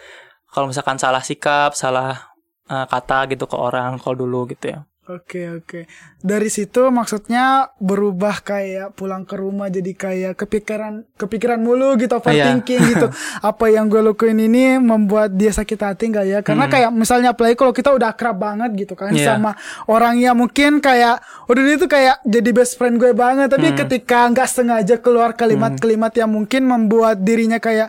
kalau 0.51 0.67
misalkan 0.73 0.97
salah 0.97 1.21
sikap 1.21 1.77
salah 1.77 2.33
eh, 2.67 2.87
kata 2.89 3.29
gitu 3.29 3.45
ke 3.45 3.57
orang 3.57 4.01
kalau 4.01 4.17
dulu 4.17 4.49
gitu 4.49 4.73
ya 4.73 4.81
Oke 5.09 5.49
oke. 5.49 5.89
Dari 6.21 6.53
situ 6.53 6.93
maksudnya 6.93 7.73
berubah 7.81 8.45
kayak 8.45 8.93
pulang 8.93 9.25
ke 9.25 9.33
rumah 9.33 9.73
jadi 9.73 9.97
kayak 9.97 10.37
kepikiran 10.37 11.09
kepikiran 11.17 11.57
mulu 11.57 11.97
gitu 11.97 12.21
overthinking 12.21 12.79
gitu. 12.85 13.09
Apa 13.51 13.73
yang 13.73 13.89
gue 13.89 14.05
lakuin 14.05 14.37
ini 14.37 14.77
membuat 14.77 15.33
dia 15.33 15.57
sakit 15.57 15.81
hati 15.81 16.13
nggak 16.13 16.27
ya? 16.29 16.39
Karena 16.45 16.69
kayak 16.69 16.93
misalnya 16.93 17.33
apalagi 17.33 17.57
kalau 17.57 17.73
kita 17.73 17.91
udah 17.97 18.13
akrab 18.13 18.37
banget 18.37 18.71
gitu 18.77 18.93
kan 18.93 19.11
Iya. 19.11 19.41
sama 19.41 19.57
orang 19.89 20.21
yang 20.21 20.37
mungkin 20.37 20.85
kayak 20.85 21.25
udah 21.49 21.63
dia 21.65 21.77
tuh 21.81 21.91
kayak 21.91 22.17
jadi 22.23 22.51
best 22.53 22.77
friend 22.77 23.01
gue 23.01 23.17
banget. 23.17 23.49
Tapi 23.51 23.73
ketika 23.73 24.29
nggak 24.31 24.49
sengaja 24.53 25.01
keluar 25.01 25.33
kalimat-kalimat 25.33 26.13
yang 26.13 26.31
mungkin 26.31 26.69
membuat 26.69 27.25
dirinya 27.25 27.57
kayak 27.57 27.89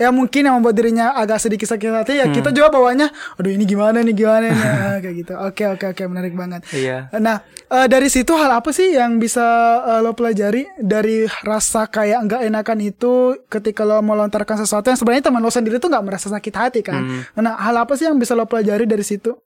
ya 0.00 0.08
mungkin 0.08 0.48
yang 0.48 0.56
membuat 0.56 0.72
dirinya 0.80 1.12
agak 1.12 1.36
sedikit 1.44 1.68
sakit 1.68 1.92
hati 1.92 2.16
ya 2.16 2.32
kita 2.32 2.48
juga 2.56 2.72
bawanya 2.72 3.12
aduh 3.36 3.52
ini 3.52 3.68
gimana 3.68 4.00
nih 4.00 4.16
gimana 4.16 4.48
nih? 4.48 4.64
Ah, 4.64 4.96
kayak 5.04 5.14
gitu. 5.20 5.32
Oke 5.36 5.68
oke 5.68 5.84
oke 5.92 6.02
menarik 6.08 6.32
banget. 6.32 6.64
Iya. 6.72 7.12
nah 7.20 7.44
eh, 7.68 7.84
dari 7.84 8.08
situ 8.08 8.32
hal 8.32 8.48
apa 8.48 8.72
sih 8.72 8.96
yang 8.96 9.20
bisa 9.20 9.44
eh, 9.84 10.00
lo 10.00 10.16
pelajari 10.16 10.64
dari 10.80 11.28
rasa 11.44 11.84
kayak 11.92 12.24
nggak 12.24 12.40
enakan 12.48 12.78
itu 12.80 13.44
ketika 13.52 13.84
lo 13.84 14.00
melontarkan 14.00 14.64
sesuatu 14.64 14.88
yang 14.88 14.96
sebenarnya 14.96 15.28
teman 15.28 15.44
lo 15.44 15.52
sendiri 15.52 15.76
tuh 15.76 15.92
nggak 15.92 16.04
merasa 16.08 16.32
sakit 16.32 16.54
hati 16.56 16.80
kan? 16.80 17.28
Nah 17.36 17.60
hal 17.60 17.76
apa 17.76 17.92
sih 18.00 18.08
yang 18.08 18.16
bisa 18.16 18.32
lo 18.32 18.48
pelajari 18.48 18.88
dari 18.88 19.04
situ? 19.04 19.36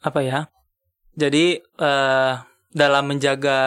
Apa 0.00 0.24
ya? 0.24 0.48
Jadi 1.12 1.60
eh 1.60 2.32
dalam 2.70 3.04
menjaga 3.10 3.58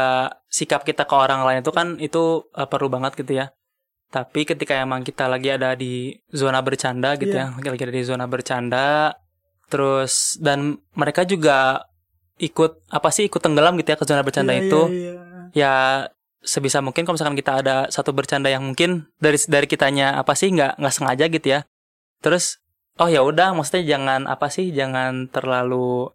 sikap 0.48 0.88
kita 0.88 1.04
ke 1.04 1.14
orang 1.14 1.44
lain 1.44 1.60
itu 1.62 1.72
kan 1.76 1.88
itu 2.02 2.50
eh, 2.58 2.66
perlu 2.66 2.90
banget 2.90 3.14
gitu 3.20 3.38
ya. 3.38 3.54
Tapi 4.14 4.46
ketika 4.46 4.78
emang 4.78 5.02
kita 5.02 5.26
lagi 5.26 5.50
ada 5.50 5.74
di 5.74 6.14
zona 6.30 6.62
bercanda 6.62 7.18
gitu 7.18 7.34
Iya. 7.34 7.50
ya, 7.58 7.66
lagi 7.66 7.82
ada 7.82 7.96
di 7.98 8.06
zona 8.06 8.30
bercanda, 8.30 9.18
terus 9.74 10.38
dan 10.38 10.78
mereka 10.94 11.26
juga 11.26 11.82
ikut 12.38 12.86
apa 12.94 13.10
sih 13.10 13.26
ikut 13.26 13.42
tenggelam 13.42 13.74
gitu 13.82 13.90
ya 13.90 13.98
ke 13.98 14.06
zona 14.06 14.22
bercanda 14.22 14.54
Iya, 14.54 14.62
itu. 14.70 14.82
iya, 14.94 15.14
iya. 15.18 15.42
ya 15.54 15.74
sebisa 16.44 16.84
mungkin 16.84 17.08
kalau 17.08 17.16
misalkan 17.16 17.40
kita 17.40 17.64
ada 17.64 17.76
satu 17.90 18.12
bercanda 18.12 18.52
yang 18.52 18.62
mungkin 18.62 19.08
dari 19.18 19.40
dari 19.48 19.64
kitanya 19.66 20.20
apa 20.20 20.36
sih 20.36 20.52
nggak 20.52 20.76
nggak 20.76 20.94
sengaja 20.94 21.26
gitu 21.32 21.48
ya 21.48 21.60
terus 22.20 22.60
oh 23.00 23.08
ya 23.08 23.24
udah 23.24 23.56
maksudnya 23.56 23.96
jangan 23.96 24.28
apa 24.28 24.52
sih 24.52 24.76
jangan 24.76 25.32
terlalu 25.32 26.12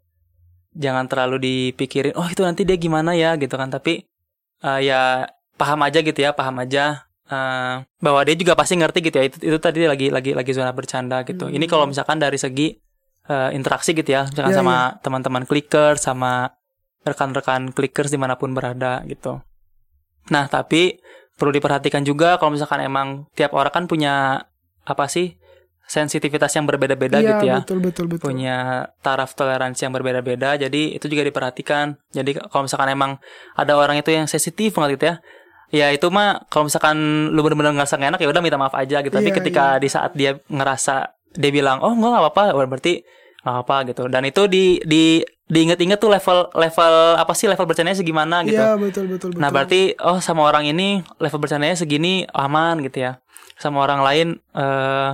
jangan 0.76 1.08
terlalu 1.08 1.40
dipikirin 1.40 2.12
oh 2.12 2.28
itu 2.28 2.44
nanti 2.44 2.68
dia 2.68 2.76
gimana 2.76 3.16
ya 3.16 3.40
gitu 3.40 3.56
kan 3.56 3.72
tapi 3.72 4.04
eh, 4.60 4.80
ya 4.84 5.32
paham 5.56 5.80
aja 5.88 6.04
gitu 6.04 6.20
ya 6.20 6.36
paham 6.36 6.60
aja 6.60 7.07
eh, 7.28 7.76
bahwa 7.84 8.20
dia 8.24 8.34
juga 8.34 8.56
pasti 8.56 8.74
ngerti 8.80 8.98
gitu 9.04 9.16
ya 9.20 9.24
itu 9.28 9.36
itu 9.44 9.58
tadi 9.60 9.84
lagi 9.84 10.08
lagi 10.08 10.32
lagi 10.32 10.52
zona 10.56 10.72
bercanda 10.72 11.22
gitu 11.22 11.48
ini 11.48 11.64
kalau 11.68 11.84
misalkan 11.88 12.16
dari 12.16 12.36
segi 12.40 12.74
eh, 13.28 13.50
interaksi 13.52 13.92
gitu 13.92 14.08
ya 14.08 14.26
misalkan 14.28 14.52
Iya, 14.52 14.58
sama 14.60 14.76
teman-teman 15.04 15.44
clicker 15.44 16.00
sama 16.00 16.52
rekan-rekan 17.06 17.72
clickers 17.72 18.10
di 18.12 18.18
mana 18.20 18.36
pun 18.36 18.52
berada 18.52 19.00
gitu. 19.06 19.40
Nah 20.28 20.44
tapi 20.50 20.98
perlu 21.38 21.54
diperhatikan 21.54 22.02
juga 22.02 22.36
kalau 22.36 22.52
misalkan 22.52 22.82
emang 22.82 23.30
tiap 23.32 23.54
orang 23.54 23.70
kan 23.72 23.84
punya 23.86 24.44
apa 24.84 25.04
sih 25.06 25.38
sensitivitas 25.88 26.52
yang 26.52 26.68
berbeda-beda 26.68 27.16
Iya, 27.16 27.28
gitu 27.32 27.44
ya, 27.48 27.56
betul 27.64 27.78
betul 27.80 28.06
betul 28.12 28.28
punya 28.28 28.56
taraf 29.00 29.32
toleransi 29.32 29.88
yang 29.88 29.94
berbeda-beda. 29.96 30.60
Jadi 30.60 30.92
itu 30.92 31.06
juga 31.08 31.24
diperhatikan. 31.24 31.96
Jadi 32.12 32.36
kalau 32.36 32.68
misalkan 32.68 32.92
emang 32.92 33.16
ada 33.56 33.72
orang 33.72 33.96
itu 33.96 34.12
yang 34.12 34.28
sensitif 34.28 34.76
banget 34.76 35.00
gitu 35.00 35.04
ya, 35.08 35.16
ya 35.68 35.92
itu 35.92 36.08
mah 36.08 36.48
kalau 36.48 36.68
misalkan 36.68 37.28
lu 37.32 37.40
bener-bener 37.44 37.76
ngerasa 37.76 38.00
nggak 38.00 38.10
enak 38.16 38.20
ya 38.24 38.28
udah 38.32 38.42
minta 38.42 38.58
maaf 38.60 38.74
aja 38.76 39.04
gitu. 39.04 39.12
Tapi 39.12 39.30
Iya, 39.30 39.36
ketika 39.36 39.64
di 39.76 39.88
saat 39.88 40.12
dia 40.16 40.40
ngerasa 40.48 41.12
dia 41.36 41.50
bilang 41.52 41.84
oh 41.84 41.92
enggak 41.92 42.10
nggak 42.16 42.24
apa-apa, 42.24 42.42
berarti 42.66 43.04
apa-apa 43.44 43.76
gitu. 43.92 44.08
Dan 44.08 44.24
itu 44.28 44.48
di 44.48 44.80
di 44.84 45.20
diinget-inget 45.48 45.96
tuh 45.96 46.12
level 46.12 46.52
level 46.52 46.94
apa 47.16 47.32
sih 47.32 47.48
level 47.48 47.64
bercandanya 47.64 47.96
segimana 47.96 48.44
gitu. 48.44 48.60
Iya 48.60 48.76
betul 48.76 49.04
betul 49.08 49.28
betul 49.32 49.40
Nah 49.40 49.48
berarti 49.48 49.96
oh 50.00 50.20
sama 50.20 50.44
orang 50.44 50.68
ini 50.68 51.00
level 51.16 51.40
bercandanya 51.40 51.76
segini 51.76 52.28
aman 52.36 52.80
gitu 52.84 53.04
ya. 53.04 53.20
Sama 53.56 53.80
orang 53.84 54.00
lain 54.04 54.26
eh 54.56 55.10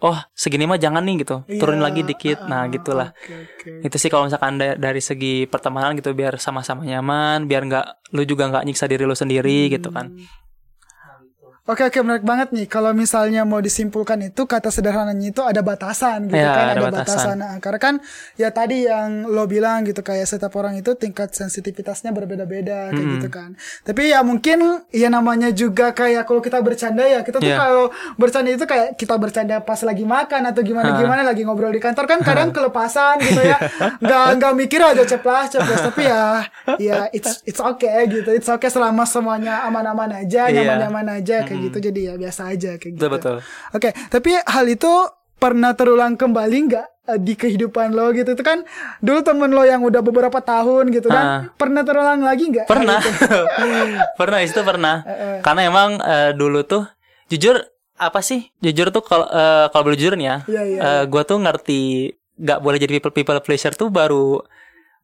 oh 0.00 0.18
segini 0.32 0.64
mah 0.64 0.76
jangan 0.76 1.00
nih 1.00 1.22
gitu. 1.22 1.44
Iya, 1.44 1.60
Turunin 1.60 1.80
lagi 1.80 2.00
dikit. 2.02 2.40
ah, 2.40 2.48
Nah 2.48 2.62
gitulah. 2.66 3.08
oke, 3.12 3.34
oke. 3.46 3.70
Itu 3.84 3.96
sih 3.96 4.08
kalau 4.08 4.26
misalkan 4.26 4.56
da- 4.56 4.76
dari 4.76 4.98
segi 4.98 5.44
pertemanan 5.44 5.92
gitu 5.94 6.10
biar 6.10 6.36
sama-sama 6.36 6.82
nyaman, 6.82 7.44
biar 7.44 7.62
nggak 7.62 7.86
lu 8.10 8.22
juga 8.24 8.48
nggak 8.48 8.64
nyiksa 8.64 8.84
diri 8.84 9.04
lu 9.04 9.14
sendiri 9.14 9.68
gitu 9.68 9.88
kan. 9.88 10.12
Oke 11.70 11.86
oke 11.86 11.98
menarik 12.00 12.24
banget 12.24 12.48
nih 12.50 12.66
kalau 12.66 12.90
misalnya 12.92 13.42
mau 13.44 13.58
disimpulkan 13.58 14.18
itu 14.20 14.42
kata 14.42 14.68
sederhananya 14.68 15.30
itu 15.30 15.38
ada 15.40 15.62
batasan 15.62 16.26
gitu 16.26 16.34
Ya, 16.34 16.50
kan 16.50 16.64
ada 16.66 16.72
ada, 16.72 16.82
batasan. 16.82 17.06
batasan. 17.06 17.36
Nah, 17.38 17.54
karena 17.58 17.78
kan 17.78 17.94
ya 18.34 18.48
tadi 18.50 18.78
yang 18.82 19.24
lo 19.24 19.46
bilang 19.46 19.84
gitu 19.84 20.00
kayak 20.00 20.26
setiap 20.26 20.50
orang 20.56 20.74
itu 20.74 20.90
tingkat 20.94 21.30
sensitivitasnya 21.30 22.10
berbeda-beda 22.10 22.90
kayak 22.90 23.06
gitu 23.14 23.28
kan. 23.28 23.54
Tapi 23.80 24.10
ya 24.10 24.20
mungkin 24.20 24.58
ya 24.90 25.06
namanya 25.08 25.52
juga 25.52 25.92
kayak 25.92 26.26
kalau 26.26 26.40
kita 26.40 26.58
bercanda 26.58 27.06
ya 27.06 27.22
kita 27.22 27.38
tuh 27.38 27.46
Ya. 27.46 27.54
kalau 27.56 27.84
bercanda 28.16 28.50
itu 28.50 28.64
kayak 28.64 28.94
kita 28.94 29.14
bercanda 29.14 29.56
pas 29.60 29.78
lagi 29.80 30.02
makan 30.02 30.42
atau 30.46 30.60
gimana 30.60 30.90
gimana 30.92 31.22
lagi 31.22 31.42
ngobrol 31.42 31.70
di 31.70 31.78
kantor 31.78 32.04
kan 32.04 32.18
kadang 32.20 32.50
kelepasan 32.50 33.20
gitu 33.20 33.40
ya. 33.40 33.58
nggak 34.02 34.26
nggak 34.36 34.52
mikir 34.56 34.80
aja 34.80 35.06
ceplas 35.06 35.46
ceplas 35.48 35.80
tapi 35.84 36.02
ya 36.04 36.42
ya 36.78 36.96
it's 37.10 37.44
it's 37.44 37.60
okay 37.60 38.06
gitu. 38.06 38.32
It's 38.32 38.48
okay 38.48 38.66
selama 38.66 39.04
semuanya 39.04 39.62
aman-aman 39.62 40.10
aja, 40.16 40.46
Iya. 40.46 40.66
nyaman-nyaman 40.66 41.06
aja 41.16 41.36
kayak 41.42 41.59
gitu. 41.68 41.78
Jadi 41.90 42.00
ya 42.08 42.14
biasa 42.16 42.40
aja 42.52 42.70
kayak 42.80 42.92
gitu. 42.96 43.06
Betul. 43.10 43.36
Oke, 43.76 43.92
tapi 44.08 44.30
hal 44.36 44.66
itu 44.70 44.92
pernah 45.40 45.72
terulang 45.72 46.14
kembali 46.20 46.56
nggak 46.68 46.86
eh, 47.16 47.18
di 47.20 47.34
kehidupan 47.34 47.96
lo 47.96 48.12
gitu? 48.12 48.32
Itu 48.32 48.44
kan 48.44 48.62
dulu 49.00 49.20
temen 49.24 49.50
lo 49.50 49.64
yang 49.64 49.80
udah 49.80 50.00
beberapa 50.04 50.38
tahun 50.44 50.92
gitu 50.92 51.08
kan, 51.08 51.50
pernah 51.56 51.82
terulang 51.82 52.20
lagi 52.20 52.44
nggak? 52.52 52.66
Pernah. 52.68 53.00
itu? 53.00 53.40
pernah 54.20 54.38
itu 54.44 54.60
pernah. 54.60 54.96
Karena 55.46 55.60
emang 55.64 56.00
eh, 56.00 56.30
dulu 56.36 56.60
tuh 56.64 56.84
jujur 57.32 57.56
apa 58.00 58.20
sih? 58.20 58.48
Jujur 58.60 58.92
tuh 58.92 59.04
kalau 59.04 59.26
eh, 59.28 59.66
kalau 59.72 59.82
boleh 59.88 59.98
jujur 59.98 60.14
nih 60.16 60.28
ya, 60.28 60.36
Iya, 60.44 60.62
iya, 60.68 60.80
eh, 60.80 61.02
gua 61.08 61.24
tuh 61.24 61.40
ngerti 61.40 62.12
nggak 62.40 62.58
boleh 62.64 62.78
jadi 62.80 62.92
people 62.96 63.12
people 63.12 63.40
pleasure 63.44 63.76
tuh 63.76 63.92
baru 63.92 64.40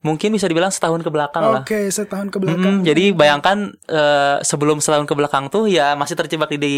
mungkin 0.04 0.30
bisa 0.36 0.46
dibilang 0.46 0.70
setahun 0.70 1.00
ke 1.02 1.10
belakang 1.10 1.42
lah. 1.42 1.62
Oke, 1.64 1.88
setahun 1.90 2.28
ke 2.28 2.38
belakang. 2.38 2.80
Mm, 2.80 2.84
jadi 2.84 3.04
bayangkan 3.16 3.74
eh, 3.88 4.36
sebelum 4.44 4.78
setahun 4.78 5.08
ke 5.08 5.14
belakang 5.16 5.48
tuh 5.48 5.66
ya 5.66 5.96
masih 5.96 6.14
terjebak 6.14 6.52
di 6.54 6.58
di, 6.60 6.74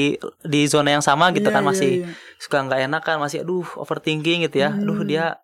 di 0.47 0.61
zona 0.71 0.95
yang 0.95 1.05
sama 1.05 1.35
gitu 1.35 1.51
Iya, 1.51 1.57
kan 1.59 1.63
iya, 1.63 1.69
masih 1.69 1.91
iya. 2.07 2.09
suka 2.41 2.57
nggak 2.65 2.81
enak 2.89 3.03
kan 3.05 3.17
masih 3.21 3.43
aduh 3.43 3.67
overthinking 3.77 4.47
gitu 4.49 4.63
ya. 4.63 4.73
Aduh 4.73 5.03
dia 5.05 5.43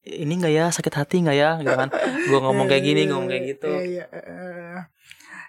ini 0.00 0.32
nggak 0.40 0.52
ya 0.52 0.66
sakit 0.72 0.94
hati 0.96 1.16
nggak 1.22 1.36
ya 1.36 1.50
gitu 1.60 1.76
kan. 1.76 1.88
Gua 2.32 2.40
ngomong 2.50 2.66
kayak 2.66 2.82
gini, 2.82 3.02
ngomong 3.06 3.28
kayak 3.28 3.44
gitu. 3.56 3.68
Iya, 3.68 3.84
iya, 3.84 4.04
eh, 4.10 4.78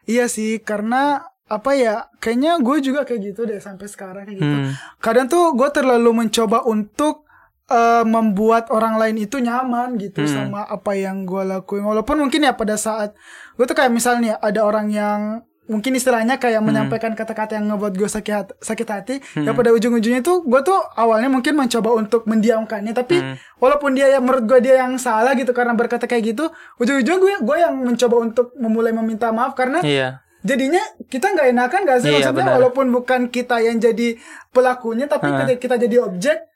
iya 0.05 0.25
sih, 0.27 0.59
karena 0.61 1.23
apa 1.47 1.71
ya? 1.75 2.11
Kayaknya 2.19 2.59
gue 2.63 2.77
juga 2.83 3.01
kayak 3.07 3.21
gitu 3.31 3.41
deh 3.47 3.59
sampai 3.59 3.87
sekarang 3.87 4.23
kayak 4.27 4.37
gitu. 4.37 4.55
Hmm. 4.67 4.71
Kadang 4.99 5.27
tuh 5.27 5.55
gue 5.55 5.69
terlalu 5.71 6.11
mencoba 6.27 6.63
untuk 6.67 7.27
eh, 7.71 8.03
membuat 8.05 8.67
orang 8.69 8.95
lain 8.95 9.15
itu 9.17 9.39
nyaman 9.39 9.95
gitu 9.95 10.21
Hmm. 10.21 10.29
sama 10.29 10.61
apa 10.65 10.91
yang 10.93 11.23
gue 11.23 11.41
lakuin. 11.41 11.81
Walaupun 11.81 12.19
mungkin 12.19 12.41
ya 12.41 12.51
pada 12.51 12.75
saat 12.75 13.15
gue 13.53 13.63
tuh 13.63 13.73
kayak 13.73 13.89
misalnya 13.89 14.35
ada 14.37 14.61
orang 14.61 14.89
yang 14.89 15.21
mungkin 15.63 15.93
istilahnya 15.93 16.35
kayak 16.35 16.59
Hmm. 16.59 16.67
menyampaikan 16.67 17.13
kata-kata 17.13 17.55
yang 17.55 17.71
ngebuat 17.71 17.93
gue 17.93 18.05
sakit 18.05 18.33
hati, 18.33 18.53
sakit 18.59 18.87
hati 18.89 19.15
ya 19.37 19.53
pada 19.53 19.71
ujung-ujungnya 19.71 20.19
tuh 20.19 20.43
gue 20.43 20.59
tuh 20.61 20.75
awalnya 20.93 21.31
mungkin 21.31 21.55
mencoba 21.55 21.95
untuk 21.95 22.27
mendiamkannya 22.27 22.91
tapi 22.91 23.15
Hmm. 23.15 23.35
walaupun 23.57 23.93
dia 23.93 24.09
yang 24.09 24.19
menurut 24.21 24.43
gue 24.45 24.59
dia 24.61 24.75
yang 24.77 24.97
salah 24.97 25.31
gitu 25.31 25.49
karena 25.49 25.71
berkata 25.71 26.05
kayak 26.05 26.35
gitu 26.35 26.51
ujung-ujung 26.75 27.17
gue 27.17 27.33
gue 27.39 27.57
yang 27.57 27.71
mencoba 27.77 28.15
untuk 28.19 28.51
memulai 28.53 28.91
meminta 28.91 29.31
maaf 29.31 29.55
karena 29.55 29.79
Iya. 29.79 30.19
jadinya 30.41 30.81
kita 31.07 31.29
nggak 31.29 31.47
enakan 31.49 31.79
gak 31.85 31.99
sih 31.99 32.09
Iya, 32.09 32.15
maksudnya 32.19 32.43
benar. 32.43 32.55
walaupun 32.57 32.85
bukan 32.89 33.21
kita 33.29 33.55
yang 33.59 33.77
jadi 33.77 34.19
pelakunya 34.49 35.05
tapi 35.05 35.29
ketika 35.31 35.59
kita 35.61 35.75
jadi 35.79 35.97
objek 36.01 36.50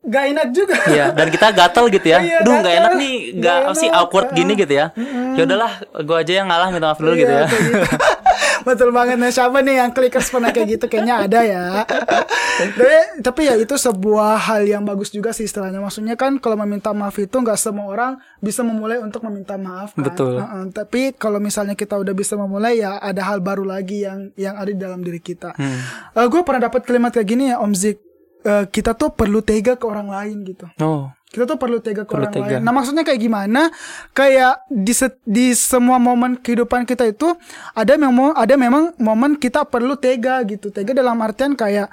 gak 0.00 0.24
enak 0.32 0.46
juga 0.56 0.76
Iya, 0.88 1.06
dan 1.12 1.28
kita 1.28 1.52
gatel 1.52 1.84
gitu 1.92 2.06
ya. 2.08 2.18
Iya, 2.24 2.38
Duh, 2.40 2.56
gatel. 2.56 2.72
enak 2.72 2.92
nih, 2.96 3.14
Nggak 3.36 3.56
apa 3.60 3.72
sih 3.76 3.88
awkward 3.92 4.28
gini 4.32 4.56
gitu 4.56 4.72
ya. 4.72 4.86
Ya 5.36 5.42
udahlah, 5.44 5.72
gue 6.00 6.16
aja 6.16 6.32
yang 6.40 6.48
ngalah 6.48 6.68
minta 6.72 6.88
maaf 6.88 6.98
dulu 6.98 7.12
gitu 7.14 7.28
Iya, 7.28 7.44
ya. 7.44 7.46
gitu. 7.48 7.84
Betul 8.60 8.92
banget 8.92 9.16
nah 9.16 9.32
siapa 9.32 9.64
nih 9.64 9.80
yang 9.80 9.90
clickers 9.92 10.28
pernah 10.28 10.52
kayak 10.52 10.76
gitu 10.76 10.84
kayaknya 10.84 11.24
ada 11.24 11.40
ya. 11.40 11.64
tapi, 12.60 12.96
tapi 13.24 13.40
ya 13.48 13.54
itu 13.56 13.72
sebuah 13.72 14.36
hal 14.36 14.68
yang 14.68 14.84
bagus 14.84 15.08
juga 15.08 15.32
sih 15.32 15.48
istilahnya. 15.48 15.80
Maksudnya 15.80 16.12
kan 16.20 16.36
kalau 16.36 16.60
meminta 16.60 16.92
maaf 16.92 17.16
itu 17.16 17.32
nggak 17.32 17.56
semua 17.56 17.88
orang 17.88 18.12
bisa 18.44 18.60
memulai 18.60 19.00
untuk 19.00 19.24
meminta 19.24 19.56
maaf 19.56 19.96
kan. 19.96 20.04
Betul. 20.04 20.44
Heeh, 20.44 20.64
tapi 20.76 21.16
kalau 21.16 21.40
misalnya 21.40 21.72
kita 21.72 21.96
udah 21.96 22.12
bisa 22.12 22.36
memulai 22.36 22.84
ya 22.84 23.00
ada 23.00 23.24
hal 23.32 23.40
baru 23.40 23.64
lagi 23.64 24.04
yang 24.04 24.28
yang 24.36 24.60
ada 24.60 24.68
di 24.68 24.76
dalam 24.80 25.00
diri 25.00 25.20
kita. 25.24 25.56
Hmm. 25.56 25.80
gue 26.28 26.40
pernah 26.44 26.68
dapat 26.68 26.84
kalimat 26.84 27.16
kayak 27.16 27.28
gini 27.28 27.48
ya 27.52 27.64
Om 27.64 27.72
Zik. 27.72 28.09
Eh, 28.42 28.64
kita 28.66 28.92
tuh 28.92 29.10
perlu 29.10 29.40
tega 29.40 29.76
ke 29.76 29.84
orang 29.84 30.08
lain 30.08 30.40
gitu. 30.44 30.64
Oh, 30.78 31.12
Kita 31.26 31.44
tuh 31.44 31.54
perlu 31.56 31.78
tega 31.78 32.02
ke 32.02 32.10
Perlu 32.10 32.24
orang 32.24 32.34
tega. 32.34 32.56
lain. 32.56 32.60
Nah 32.60 32.72
maksudnya 32.72 33.04
kayak 33.04 33.20
gimana? 33.20 33.68
Kayak 34.10 34.64
di 34.66 34.90
se- 34.90 35.20
di 35.22 35.52
semua 35.52 35.96
momen 35.96 36.34
kehidupan 36.34 36.82
kita 36.84 37.06
itu 37.06 37.36
ada 37.70 37.94
memang 37.94 38.34
ada 38.34 38.56
memang 38.56 38.96
momen 38.96 39.36
kita 39.36 39.62
perlu 39.62 39.94
tega 39.94 40.40
gitu. 40.42 40.68
Tega 40.68 40.90
dalam 40.90 41.20
artian 41.20 41.54
kayak 41.54 41.92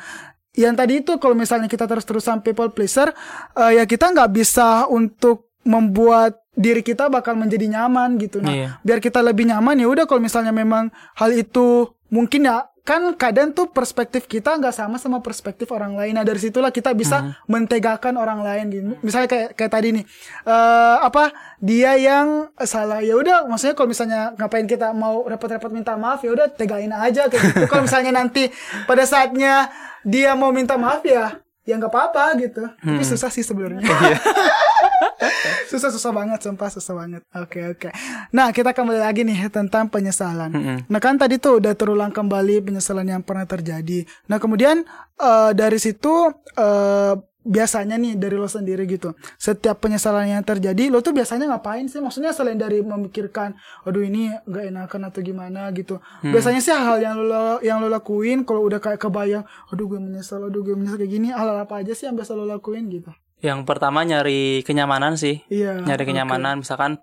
yang 0.53 0.73
tadi 0.73 1.01
itu 1.01 1.15
kalau 1.15 1.35
misalnya 1.35 1.67
kita 1.67 1.85
terus-terusan 1.85 2.41
people 2.41 2.71
pleaser, 2.71 3.13
eh, 3.53 3.77
ya 3.77 3.83
kita 3.83 4.09
nggak 4.09 4.31
bisa 4.31 4.87
untuk 4.87 5.51
membuat 5.61 6.33
diri 6.53 6.81
kita 6.81 7.05
bakal 7.05 7.35
menjadi 7.35 7.69
nyaman 7.69 8.17
gitu. 8.17 8.39
Nah, 8.39 8.49
Iya. 8.49 8.69
biar 8.81 8.97
kita 8.97 9.21
lebih 9.21 9.45
nyaman 9.45 9.77
ya 9.77 9.85
udah 9.85 10.07
kalau 10.07 10.17
misalnya 10.19 10.49
memang 10.49 10.89
hal 11.13 11.29
itu 11.29 11.91
mungkin 12.07 12.43
ya 12.43 12.57
kan 12.81 13.03
kadang 13.13 13.51
tuh 13.51 13.67
perspektif 13.67 14.23
kita 14.25 14.55
nggak 14.55 14.71
sama 14.71 14.95
sama 14.95 15.19
perspektif 15.19 15.67
orang 15.69 15.91
lain. 15.91 16.15
Nah 16.15 16.23
dari 16.23 16.39
situlah 16.39 16.71
kita 16.71 16.95
bisa 16.95 17.19
mentegakan 17.45 18.15
orang 18.15 18.39
lain 18.39 18.65
gitu. 18.69 18.85
Misalnya 19.01 19.27
kayak 19.27 19.49
kayak 19.53 19.71
tadi 19.73 19.87
nih 19.91 20.05
eh 20.45 20.97
apa 20.97 21.31
dia 21.59 21.93
yang 21.93 22.47
salah 22.57 23.03
ya 23.03 23.13
udah 23.13 23.43
maksudnya 23.43 23.75
kalau 23.75 23.91
misalnya 23.91 24.31
ngapain 24.33 24.63
kita 24.63 24.93
mau 24.93 25.27
repot-repot 25.27 25.67
minta 25.67 25.93
maaf 25.95 26.21
ya 26.21 26.31
udah 26.31 26.47
tegain 26.49 26.87
aja 26.89 27.27
kayak 27.27 27.43
gitu. 27.43 27.67
kalau 27.67 27.83
misalnya 27.83 28.15
nanti 28.15 28.47
pada 28.83 29.03
saatnya 29.03 29.67
dia 30.01 30.31
mau 30.31 30.55
minta 30.55 30.79
maaf 30.79 31.03
ya 31.03 31.35
ya 31.61 31.75
nggak 31.75 31.91
apa-apa 31.91 32.39
gitu 32.39 32.63
tapi 32.71 32.87
Hmm. 32.97 33.03
susah 33.05 33.27
sih 33.27 33.43
sebenarnya 33.43 33.83
Iya. 33.83 34.15
susah 35.71 35.89
susah 35.93 36.11
banget 36.13 36.39
sumpah 36.43 36.69
susah 36.71 36.93
banget. 36.97 37.21
Oke 37.35 37.59
oke. 37.73 37.89
Nah 38.33 38.49
kita 38.51 38.71
kembali 38.73 38.99
lagi 39.01 39.21
nih 39.23 39.49
tentang 39.49 39.87
penyesalan. 39.91 40.51
Mm-mm. 40.53 40.77
nah 40.89 40.99
kan 41.01 41.15
tadi 41.19 41.37
tuh 41.37 41.61
udah 41.61 41.73
terulang 41.77 42.11
kembali 42.13 42.63
penyesalan 42.63 43.07
yang 43.07 43.21
pernah 43.23 43.45
terjadi. 43.45 44.05
Nah 44.29 44.37
kemudian 44.41 44.83
eh, 45.19 45.51
dari 45.53 45.77
situ 45.77 46.31
eh, 46.57 47.13
biasanya 47.47 47.95
nih 47.95 48.19
dari 48.19 48.35
lo 48.35 48.51
sendiri 48.51 48.83
gitu. 48.85 49.15
Setiap 49.39 49.79
penyesalan 49.79 50.27
yang 50.27 50.43
terjadi 50.43 50.91
lo 50.91 50.99
tuh 50.99 51.15
biasanya 51.15 51.47
ngapain 51.47 51.87
sih? 51.87 52.03
Maksudnya 52.03 52.35
selain 52.35 52.59
dari 52.59 52.83
memikirkan 52.83 53.55
aduh 53.87 54.03
ini 54.03 54.35
gak 54.43 54.65
enakan 54.67 55.01
atau 55.07 55.23
gimana 55.23 55.71
gitu. 55.71 56.03
Biasanya 56.21 56.59
sih 56.59 56.75
hal 56.75 56.99
yang 56.99 57.17
lo 57.23 57.63
yang 57.63 57.79
lo 57.79 57.87
lakuin 57.87 58.43
kalau 58.43 58.67
udah 58.67 58.83
kayak 58.83 58.99
kebayang 58.99 59.47
aduh 59.71 59.85
gue 59.87 59.99
menyesal 59.99 60.43
aduh 60.51 60.61
gue 60.61 60.75
menyesal 60.75 60.99
kayak 60.99 61.11
gini 61.11 61.31
hal 61.31 61.47
apa 61.55 61.79
aja 61.79 61.95
sih 61.95 62.11
yang 62.11 62.19
biasa 62.19 62.35
lo 62.35 62.43
lakuin 62.43 62.91
gitu 62.91 63.09
Yang 63.39 63.59
pertama 63.63 64.01
nyari 64.01 64.61
kenyamanan 64.63 65.13
sih. 65.15 65.45
iya 65.47 65.77
nyari 65.77 66.03
kenyamanan 66.03 66.61
misalkan 66.61 66.97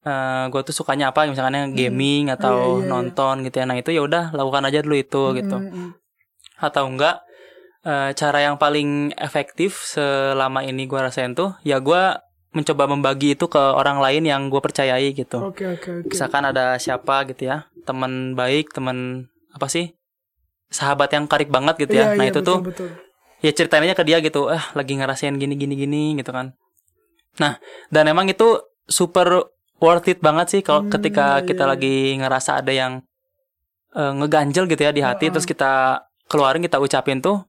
eh 0.00 0.44
gue 0.48 0.60
tuh 0.64 0.72
sukanya 0.72 1.12
apa 1.12 1.28
misalkan 1.28 1.76
gaming 1.76 2.32
atau 2.32 2.56
Iya, 2.56 2.64
iya, 2.64 2.80
iya. 2.80 2.88
nonton 2.88 3.34
gitu 3.44 3.56
ya 3.60 3.64
nah 3.64 3.76
itu 3.76 3.92
ya 3.92 4.00
udah 4.00 4.32
lakukan 4.32 4.64
aja 4.64 4.80
dulu 4.80 4.96
itu 4.96 5.22
gitu 5.36 5.56
Mm, 5.60 5.68
mm, 5.68 5.88
atau 6.58 6.88
enggak 6.88 7.20
eh, 7.82 8.10
cara 8.12 8.38
yang 8.40 8.56
paling 8.56 9.12
efektif 9.14 9.84
selama 9.84 10.64
ini 10.64 10.84
gue 10.84 10.96
rasain 10.96 11.36
tuh 11.36 11.52
ya 11.62 11.80
gue 11.80 12.16
mencoba 12.50 12.88
membagi 12.88 13.36
itu 13.36 13.44
ke 13.44 13.60
orang 13.60 14.00
lain 14.00 14.24
yang 14.24 14.48
gue 14.48 14.56
percayai 14.58 15.12
gitu 15.12 15.36
Oke 15.38 15.68
oke 15.68 16.00
oke. 16.00 16.08
misalkan 16.08 16.42
ada 16.42 16.80
siapa 16.80 17.28
gitu 17.28 17.46
ya 17.46 17.68
teman 17.84 18.32
baik 18.32 18.72
teman 18.72 19.28
apa 19.52 19.68
sih 19.68 19.92
sahabat 20.66 21.12
yang 21.12 21.28
karib 21.28 21.52
banget 21.52 21.76
gitu 21.78 21.94
ya 21.94 22.16
Iya, 22.16 22.16
nah 22.16 22.24
iya, 22.24 22.32
itu 22.32 22.40
betul, 22.40 22.56
tuh 22.56 22.60
betul. 22.64 22.88
Ya 23.40 23.50
ceritain 23.50 23.82
aja 23.82 23.94
ke 23.94 24.04
dia 24.04 24.18
gitu 24.20 24.48
eh 24.48 24.62
lagi 24.72 24.92
ngerasain 24.94 25.34
gini 25.34 25.54
gini 25.54 25.74
gini 25.74 26.02
gitu 26.14 26.30
kan 26.30 26.52
nah 27.36 27.56
dan 27.88 28.04
emang 28.06 28.26
itu 28.26 28.60
super 28.84 29.48
worth 29.78 30.06
it 30.06 30.20
banget 30.20 30.46
sih 30.50 30.60
kalau 30.60 30.84
Hmm, 30.84 30.92
ketika 30.92 31.40
iya, 31.40 31.46
kita 31.46 31.64
iya. 31.64 31.70
lagi 31.72 31.94
ngerasa 32.18 32.60
ada 32.60 32.72
yang 32.72 32.92
eh, 33.92 34.12
ngeganjel 34.12 34.64
gitu 34.66 34.82
ya 34.82 34.92
di 34.92 35.00
hati 35.00 35.26
Heeh. 35.26 35.32
terus 35.32 35.46
kita 35.46 36.04
keluarin 36.28 36.60
kita 36.60 36.76
ucapin 36.76 37.18
tuh 37.18 37.42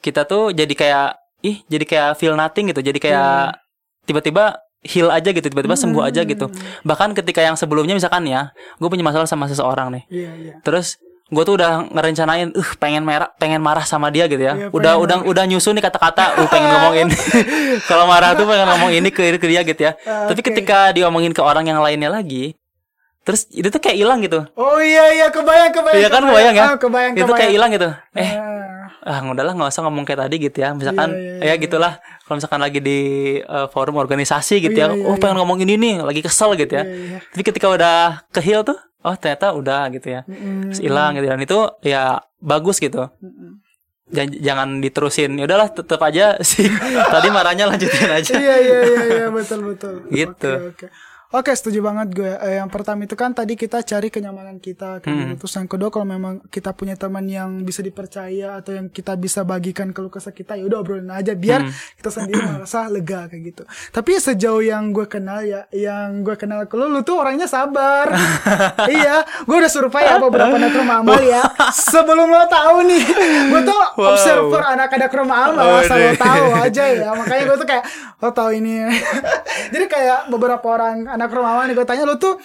kita 0.00 0.24
tuh 0.24 0.50
jadi 0.50 0.70
kayak 0.70 1.08
ih 1.42 1.62
jadi 1.66 1.84
kayak 1.84 2.10
feel 2.16 2.34
nothing 2.34 2.70
gitu 2.70 2.80
jadi 2.80 2.98
kayak 2.98 3.58
tiba-tiba 4.04 4.58
heal 4.80 5.10
aja 5.10 5.30
gitu 5.30 5.42
tiba-tiba 5.44 5.74
sembuh 5.74 6.02
aja 6.02 6.22
gitu 6.22 6.46
Hmm, 6.46 6.58
bahkan 6.82 7.10
ketika 7.12 7.42
yang 7.42 7.54
sebelumnya 7.54 7.92
misalkan 7.92 8.24
ya 8.24 8.50
gue 8.78 8.88
punya 8.88 9.02
masalah 9.02 9.26
sama 9.26 9.44
seseorang 9.44 9.90
nih 9.92 10.02
Iya 10.08 10.30
iya. 10.38 10.54
terus 10.62 10.96
gue 11.28 11.42
tuh 11.44 11.60
udah 11.60 11.92
ngerencanain 11.92 12.48
uh 12.56 12.70
pengen 12.80 13.04
merah 13.04 13.28
pengen 13.36 13.60
marah 13.60 13.84
sama 13.84 14.08
dia 14.08 14.24
gitu 14.24 14.40
ya. 14.40 14.56
Iya, 14.56 14.66
udah 14.72 14.96
pengen 14.96 15.04
udah 15.04 15.16
udah 15.28 15.44
nyusun 15.44 15.76
nih 15.76 15.84
kata-kata 15.84 16.40
uh 16.40 16.48
pengen 16.48 16.68
ngomongin. 16.72 17.08
Kalau 17.90 18.08
marah 18.08 18.32
tuh 18.32 18.48
pengen 18.48 18.64
ngomong 18.64 18.90
ini 18.96 19.12
ke, 19.12 19.36
ke 19.36 19.46
dia 19.46 19.60
gitu 19.60 19.92
ya. 19.92 19.92
Ah, 20.08 20.32
tapi 20.32 20.40
oke. 20.40 20.48
ketika 20.48 20.88
diomongin 20.96 21.36
ke 21.36 21.44
orang 21.44 21.68
yang 21.68 21.84
lainnya 21.84 22.08
lagi 22.08 22.56
terus 23.28 23.44
itu 23.52 23.68
tuh 23.68 23.76
kayak 23.76 24.00
hilang 24.00 24.24
gitu. 24.24 24.40
Oh 24.56 24.80
iya 24.80 25.12
iya 25.12 25.26
kebayang 25.28 25.68
kebayang. 25.68 26.00
Iya 26.00 26.08
kan 26.08 26.22
kebayang. 26.24 26.54
ya? 26.56 26.64
Ah, 26.64 26.76
kebayang 26.80 27.12
itu 27.12 27.20
kayak 27.20 27.28
kebayang. 27.28 27.52
hilang 27.52 27.70
gitu. 27.76 27.88
Eh 28.16 28.30
Ah, 29.04 29.20
ah 29.20 29.28
udahlah 29.28 29.52
nggak 29.52 29.68
usah 29.68 29.84
ngomong 29.84 30.08
kayak 30.08 30.24
tadi 30.24 30.36
gitu 30.40 30.64
ya. 30.64 30.72
Misalkan 30.72 31.12
Iya, 31.12 31.44
iya, 31.44 31.52
ya 31.52 31.60
gitulah. 31.60 32.00
Kalau 32.24 32.40
misalkan 32.40 32.60
lagi 32.64 32.80
di 32.80 33.00
eh, 33.44 33.66
forum 33.68 34.00
organisasi 34.00 34.64
gitu 34.64 34.72
Iya, 34.72 34.88
ya 34.88 34.96
iya, 34.96 35.04
oh 35.04 35.12
iya. 35.12 35.20
pengen 35.20 35.44
ngomongin 35.44 35.68
ini 35.68 36.00
lagi 36.00 36.24
kesel 36.24 36.56
gitu 36.56 36.72
ya. 36.72 36.88
Iya, 36.88 36.96
iya. 36.96 37.18
tapi 37.20 37.42
ketika 37.44 37.68
udah 37.68 38.24
kehil 38.32 38.64
tuh 38.64 38.80
oh 39.02 39.14
ternyata 39.14 39.54
udah 39.54 39.86
gitu 39.94 40.08
ya 40.10 40.22
Mm-mm. 40.26 40.74
Terus 40.74 40.80
hilang 40.82 41.14
gitu 41.14 41.26
dan 41.26 41.40
itu 41.40 41.58
ya 41.82 42.02
bagus 42.38 42.82
gitu 42.82 43.06
Mm-mm. 43.22 43.62
jangan, 44.10 44.30
jangan 44.40 44.68
diterusin 44.80 45.30
ya 45.38 45.44
udahlah 45.46 45.68
tetap 45.70 46.00
aja 46.02 46.38
sih 46.42 46.66
tadi 47.14 47.28
marahnya 47.30 47.70
lanjutin 47.70 48.10
aja 48.10 48.32
Iya 48.34 48.56
iya 48.58 48.78
iya 48.82 49.02
iya 49.06 49.26
betul 49.30 49.60
betul. 49.74 49.94
Gitu. 50.10 50.52
Oke 50.72 50.86
oke. 50.86 50.86
Oke 51.28 51.52
setuju 51.52 51.84
banget 51.84 52.08
gue. 52.10 52.32
Eh, 52.40 52.56
yang 52.56 52.72
pertama 52.72 53.04
itu 53.04 53.12
kan 53.12 53.28
tadi 53.30 53.52
kita 53.52 53.84
cari 53.84 54.08
kenyamanan 54.08 54.56
kita 54.56 54.96
kayak 54.98 55.12
Hmm. 55.12 55.20
gitu. 55.28 55.44
Terus 55.44 55.54
yang 55.54 55.68
kedua 55.68 55.88
kalau 55.88 56.08
memang 56.08 56.40
kita 56.48 56.72
punya 56.72 56.96
teman 56.96 57.20
yang 57.22 57.60
bisa 57.60 57.84
dipercaya 57.84 58.56
atau 58.56 58.72
yang 58.72 58.88
kita 58.88 59.12
bisa 59.12 59.44
bagikan 59.44 59.92
keluh 59.92 60.08
kesah 60.08 60.32
kita 60.32 60.56
ya 60.56 60.64
udah 60.64 60.80
obrolin 60.80 61.04
aja 61.06 61.36
biar 61.36 61.62
Hmm. 61.62 61.72
kita 62.00 62.08
sendiri 62.10 62.40
merasa 62.40 62.88
lega 62.88 63.28
kayak 63.28 63.42
gitu. 63.46 63.62
Tapi 63.92 64.16
sejauh 64.16 64.64
yang 64.64 64.88
gue 64.88 65.04
kenal 65.04 65.44
ya, 65.44 65.68
yang 65.68 66.24
gue 66.24 66.32
kenal 66.34 66.64
ke 66.64 66.72
lu, 66.72 66.88
lu 66.88 67.04
tuh 67.04 67.20
orangnya 67.20 67.44
sabar. 67.44 68.08
iya, 68.88 69.20
gue 69.44 69.52
udah 69.54 69.68
survei 69.68 70.08
ya 70.08 70.16
beberapa 70.16 70.56
anak 70.56 70.72
rumah 70.72 71.04
amal 71.04 71.20
ya. 71.20 71.44
Sebelum 71.92 72.24
lo 72.24 72.48
tahu 72.48 72.88
nih, 72.88 73.04
gue 73.52 73.60
tuh 73.62 73.76
Wow. 74.00 74.14
observer 74.14 74.64
anak-anak 74.64 75.12
rumah 75.12 75.38
amal, 75.44 75.66
Oh, 75.66 75.76
asal 75.78 75.98
lo 75.98 76.16
tahu 76.16 76.44
aja 76.56 76.84
ya. 76.88 77.12
Makanya 77.18 77.42
gue 77.44 77.56
tuh 77.58 77.68
kayak, 77.68 77.84
lo 78.16 78.32
tahu 78.32 78.50
ini. 78.54 78.88
Jadi 79.68 79.84
kayak 79.84 80.32
beberapa 80.32 80.64
orang 80.64 81.17
anak 81.18 81.34
rumah 81.34 81.58
amal 81.58 81.64
nih 81.66 81.74
gue 81.74 81.82
tanya 81.82 82.06
lo 82.06 82.14
tuh 82.14 82.38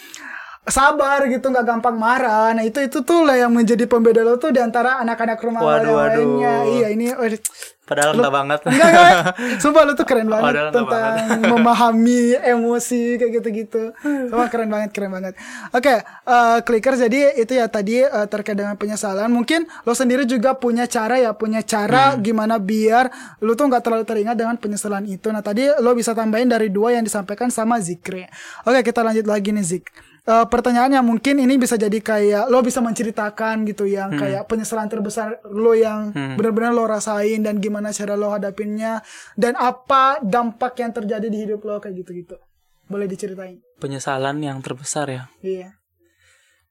sabar 0.64 1.28
gitu 1.28 1.44
nggak 1.46 1.66
gampang 1.66 1.96
marah 1.96 2.52
nah 2.52 2.64
itu 2.64 2.80
itu 2.80 3.04
tuh 3.04 3.22
lah 3.22 3.36
yang 3.36 3.52
menjadi 3.52 3.84
pembeda 3.84 4.24
lo 4.24 4.36
tuh 4.36 4.50
di 4.50 4.60
antara 4.60 5.00
anak-anak 5.00 5.36
rumah 5.38 5.60
Waduh, 5.60 5.84
yang 5.84 5.96
waduh. 5.96 6.16
lainnya 6.16 6.54
iya 6.72 6.88
ini 6.88 7.06
waduh, 7.12 7.36
padahal 7.84 8.16
enggak 8.16 8.32
banget 8.32 8.60
Enggak, 8.64 8.88
enggak. 8.88 9.12
Sumpah 9.60 9.82
lu 9.84 9.92
tuh 9.92 10.08
keren 10.08 10.32
banget 10.32 10.56
Padahal 10.56 10.70
tentang 10.72 11.14
memahami 11.52 12.24
emosi 12.40 13.20
kayak 13.20 13.32
gitu-gitu. 13.38 13.92
Sumpah 14.00 14.48
keren 14.48 14.72
banget, 14.72 14.90
keren 14.96 15.12
banget. 15.12 15.36
Oke, 15.70 16.00
eh, 16.00 16.58
clicker 16.64 16.96
jadi 16.96 17.36
itu 17.36 17.54
ya 17.54 17.68
tadi 17.68 18.00
eh, 18.00 18.28
terkait 18.32 18.56
dengan 18.56 18.80
penyesalan. 18.80 19.28
Mungkin 19.28 19.68
lo 19.84 19.92
sendiri 19.92 20.24
juga 20.24 20.56
punya 20.56 20.88
cara 20.88 21.20
ya, 21.20 21.36
punya 21.36 21.60
cara 21.60 22.16
Hmm. 22.16 22.24
gimana 22.24 22.56
biar 22.56 23.12
lu 23.44 23.52
tuh 23.54 23.68
nggak 23.68 23.84
terlalu 23.84 24.08
teringat 24.08 24.40
dengan 24.40 24.56
penyesalan 24.56 25.04
itu. 25.04 25.28
Nah, 25.28 25.44
tadi 25.44 25.68
lo 25.68 25.92
bisa 25.92 26.16
tambahin 26.16 26.48
dari 26.48 26.72
dua 26.72 26.96
yang 26.96 27.04
disampaikan 27.04 27.52
sama 27.52 27.84
Zikri. 27.84 28.24
Oke, 28.64 28.80
kita 28.82 29.04
lanjut 29.04 29.28
lagi 29.28 29.52
nih 29.52 29.60
Zik. 29.62 29.86
Eh, 30.24 30.46
pertanyaannya 30.48 31.04
mungkin 31.04 31.36
ini 31.36 31.60
bisa 31.60 31.76
jadi 31.76 32.00
kayak 32.00 32.48
lo 32.48 32.64
bisa 32.64 32.80
menceritakan 32.80 33.68
gitu 33.68 33.84
yang 33.84 34.16
kayak 34.16 34.48
penyesalan 34.48 34.88
terbesar 34.88 35.44
lo 35.44 35.76
yang 35.76 36.16
Hmm. 36.16 36.40
benar-benar 36.40 36.72
lo 36.72 36.88
rasain 36.88 37.44
dan 37.44 37.60
gimana 37.60 37.92
cara 37.92 38.16
lo 38.16 38.32
hadapinnya 38.32 39.04
dan 39.36 39.60
apa 39.60 40.24
dampak 40.24 40.80
yang 40.80 40.96
terjadi 40.96 41.28
di 41.28 41.44
hidup 41.44 41.68
lo 41.68 41.84
kayak 41.84 42.08
gitu-gitu. 42.08 42.40
Boleh 42.88 43.04
diceritain? 43.04 43.60
Penyesalan 43.84 44.40
yang 44.40 44.64
terbesar 44.64 45.12
ya? 45.12 45.28
Iya. 45.44 45.76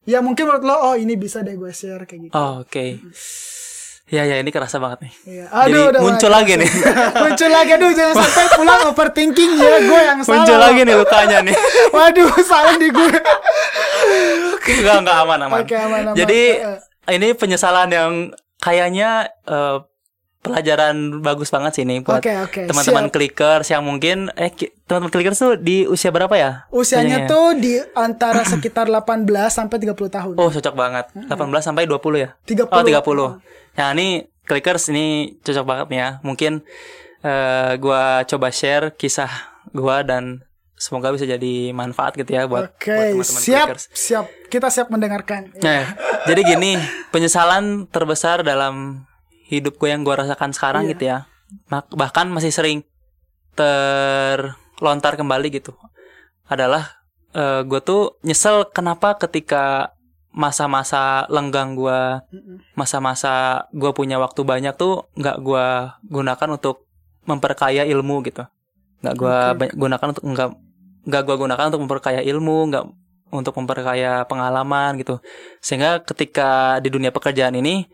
Ya 0.09 0.25
mungkin 0.25 0.49
menurut 0.49 0.65
lo 0.65 0.77
oh 0.88 0.97
ini 0.97 1.12
bisa 1.21 1.45
deh 1.45 1.53
gue 1.53 1.77
share 1.77 2.09
kayak 2.09 2.33
gitu. 2.33 2.35
Oh, 2.35 2.65
oke 2.65 3.05
ya 4.05 4.23
ya 4.23 4.37
ini 4.37 4.49
kerasa 4.49 4.77
banget 4.77 4.99
nih 5.03 5.12
Iya. 5.25 5.45
jadi 5.65 5.79
udah 5.88 6.01
muncul 6.01 6.31
lagi 6.31 6.53
nih 6.55 6.71
muncul 7.25 7.49
lagi 7.49 7.71
aduh 7.73 7.91
jangan 7.91 8.15
sampai 8.19 8.45
pulang 8.53 8.81
overthinking 8.91 9.53
ya 9.57 9.73
gue 9.81 10.01
yang 10.03 10.19
salah 10.21 10.37
muncul 10.37 10.59
lagi 10.59 10.81
nih 10.83 10.97
lukanya 10.97 11.38
nih 11.41 11.57
waduh 11.95 12.31
salah 12.41 12.75
di 12.77 12.88
gue 12.88 13.12
enggak 14.65 14.97
enggak 15.01 15.17
aman 15.19 15.38
aman 15.43 15.61
Oke, 15.62 15.77
aman, 15.77 16.01
aman. 16.05 16.15
jadi 16.15 16.41
Eh, 17.03 17.15
ini 17.15 17.35
penyesalan 17.35 17.91
yang 17.91 18.12
kayaknya 18.57 19.27
eh, 19.43 19.79
pelajaran 20.38 21.19
bagus 21.19 21.51
banget 21.51 21.71
sih 21.73 21.83
ini 21.83 21.99
buat 21.99 22.19
Oke, 22.19 22.31
oke, 22.37 22.61
teman-teman 22.67 23.07
clickers 23.09 23.67
yang 23.69 23.83
mungkin 23.83 24.31
eh 24.37 24.51
teman-teman 24.85 25.11
clickers 25.11 25.35
tuh 25.37 25.55
di 25.55 25.83
usia 25.83 26.11
berapa 26.11 26.31
ya? 26.33 26.67
usianya 26.69 27.23
Banyak 27.23 27.23
ya? 27.23 27.31
tuh 27.31 27.47
di 27.57 27.73
antara 27.93 28.43
sekitar 28.45 28.87
18 28.87 29.27
sampai 29.49 29.77
30 29.79 29.95
tahun 30.11 30.35
Oh, 30.35 30.47
cocok 30.47 30.75
banget. 30.75 31.11
18 31.27 31.38
sampai 31.61 31.87
20 31.87 31.99
ya? 32.19 32.31
30. 32.45 32.71
Oh, 32.71 32.83
30. 32.83 33.62
Nah, 33.72 33.92
ini 33.92 34.06
clickers 34.42 34.88
ini 34.88 35.37
cocok 35.38 35.64
banget 35.64 35.87
nih 35.88 35.98
ya. 35.98 36.11
Mungkin 36.20 36.52
eh 37.22 37.72
gua 37.78 38.22
coba 38.22 38.50
share 38.50 38.92
kisah 38.92 39.30
gua 39.70 40.02
dan 40.02 40.42
semoga 40.74 41.08
bisa 41.08 41.22
jadi 41.22 41.70
manfaat 41.70 42.18
gitu 42.18 42.35
ya 42.35 42.44
buat, 42.44 42.74
Oke, 42.74 42.90
buat 42.90 43.22
teman-teman 43.22 43.42
siap, 43.46 43.66
clickers. 43.70 43.85
siap. 43.94 44.26
Kita 44.50 44.66
siap 44.66 44.90
mendengarkan. 44.90 45.54
Nah, 45.56 45.94
jadi 46.26 46.42
gini, 46.44 46.74
penyesalan 47.08 47.87
terbesar 47.87 48.42
dalam 48.42 49.06
hidup 49.46 49.78
gue 49.78 49.87
yang 49.87 50.02
gue 50.02 50.11
rasakan 50.11 50.50
sekarang 50.50 50.85
Iya. 50.85 50.90
gitu 50.90 51.04
ya. 51.06 51.18
Mak- 51.68 51.92
Bahkan 51.92 52.26
masih 52.28 52.50
sering 52.50 52.82
terlontar 53.54 55.14
kembali 55.14 55.48
gitu. 55.52 55.72
Adalah 56.46 56.98
eh, 57.30 57.62
gue 57.62 57.80
tuh 57.80 58.18
nyesel 58.20 58.68
kenapa 58.68 59.16
ketika 59.16 59.94
masa-masa 60.33 61.29
lenggang 61.29 61.77
gue, 61.77 62.01
masa-masa 62.73 63.64
gue 63.77 63.92
punya 63.92 64.16
waktu 64.16 64.40
banyak 64.42 64.75
tuh 64.81 65.12
nggak 65.12 65.37
gue 65.45 65.66
gunakan 66.09 66.49
untuk 66.57 66.88
memperkaya 67.29 67.85
ilmu 67.85 68.25
gitu. 68.25 68.49
Nggak 69.05 69.14
gue 69.14 69.38
Oke. 69.53 69.66
gunakan 69.77 70.07
untuk 70.16 70.25
nggak 70.25 70.49
nggak 71.03 71.23
gue 71.29 71.37
gunakan 71.37 71.64
untuk 71.68 71.83
memperkaya 71.85 72.21
ilmu, 72.25 72.59
nggak 72.73 72.85
untuk 73.33 73.55
memperkaya 73.61 74.25
pengalaman 74.25 74.97
gitu. 75.01 75.21
Sehingga 75.61 76.01
ketika 76.01 76.81
di 76.81 76.88
dunia 76.88 77.12
pekerjaan 77.12 77.53
ini 77.53 77.85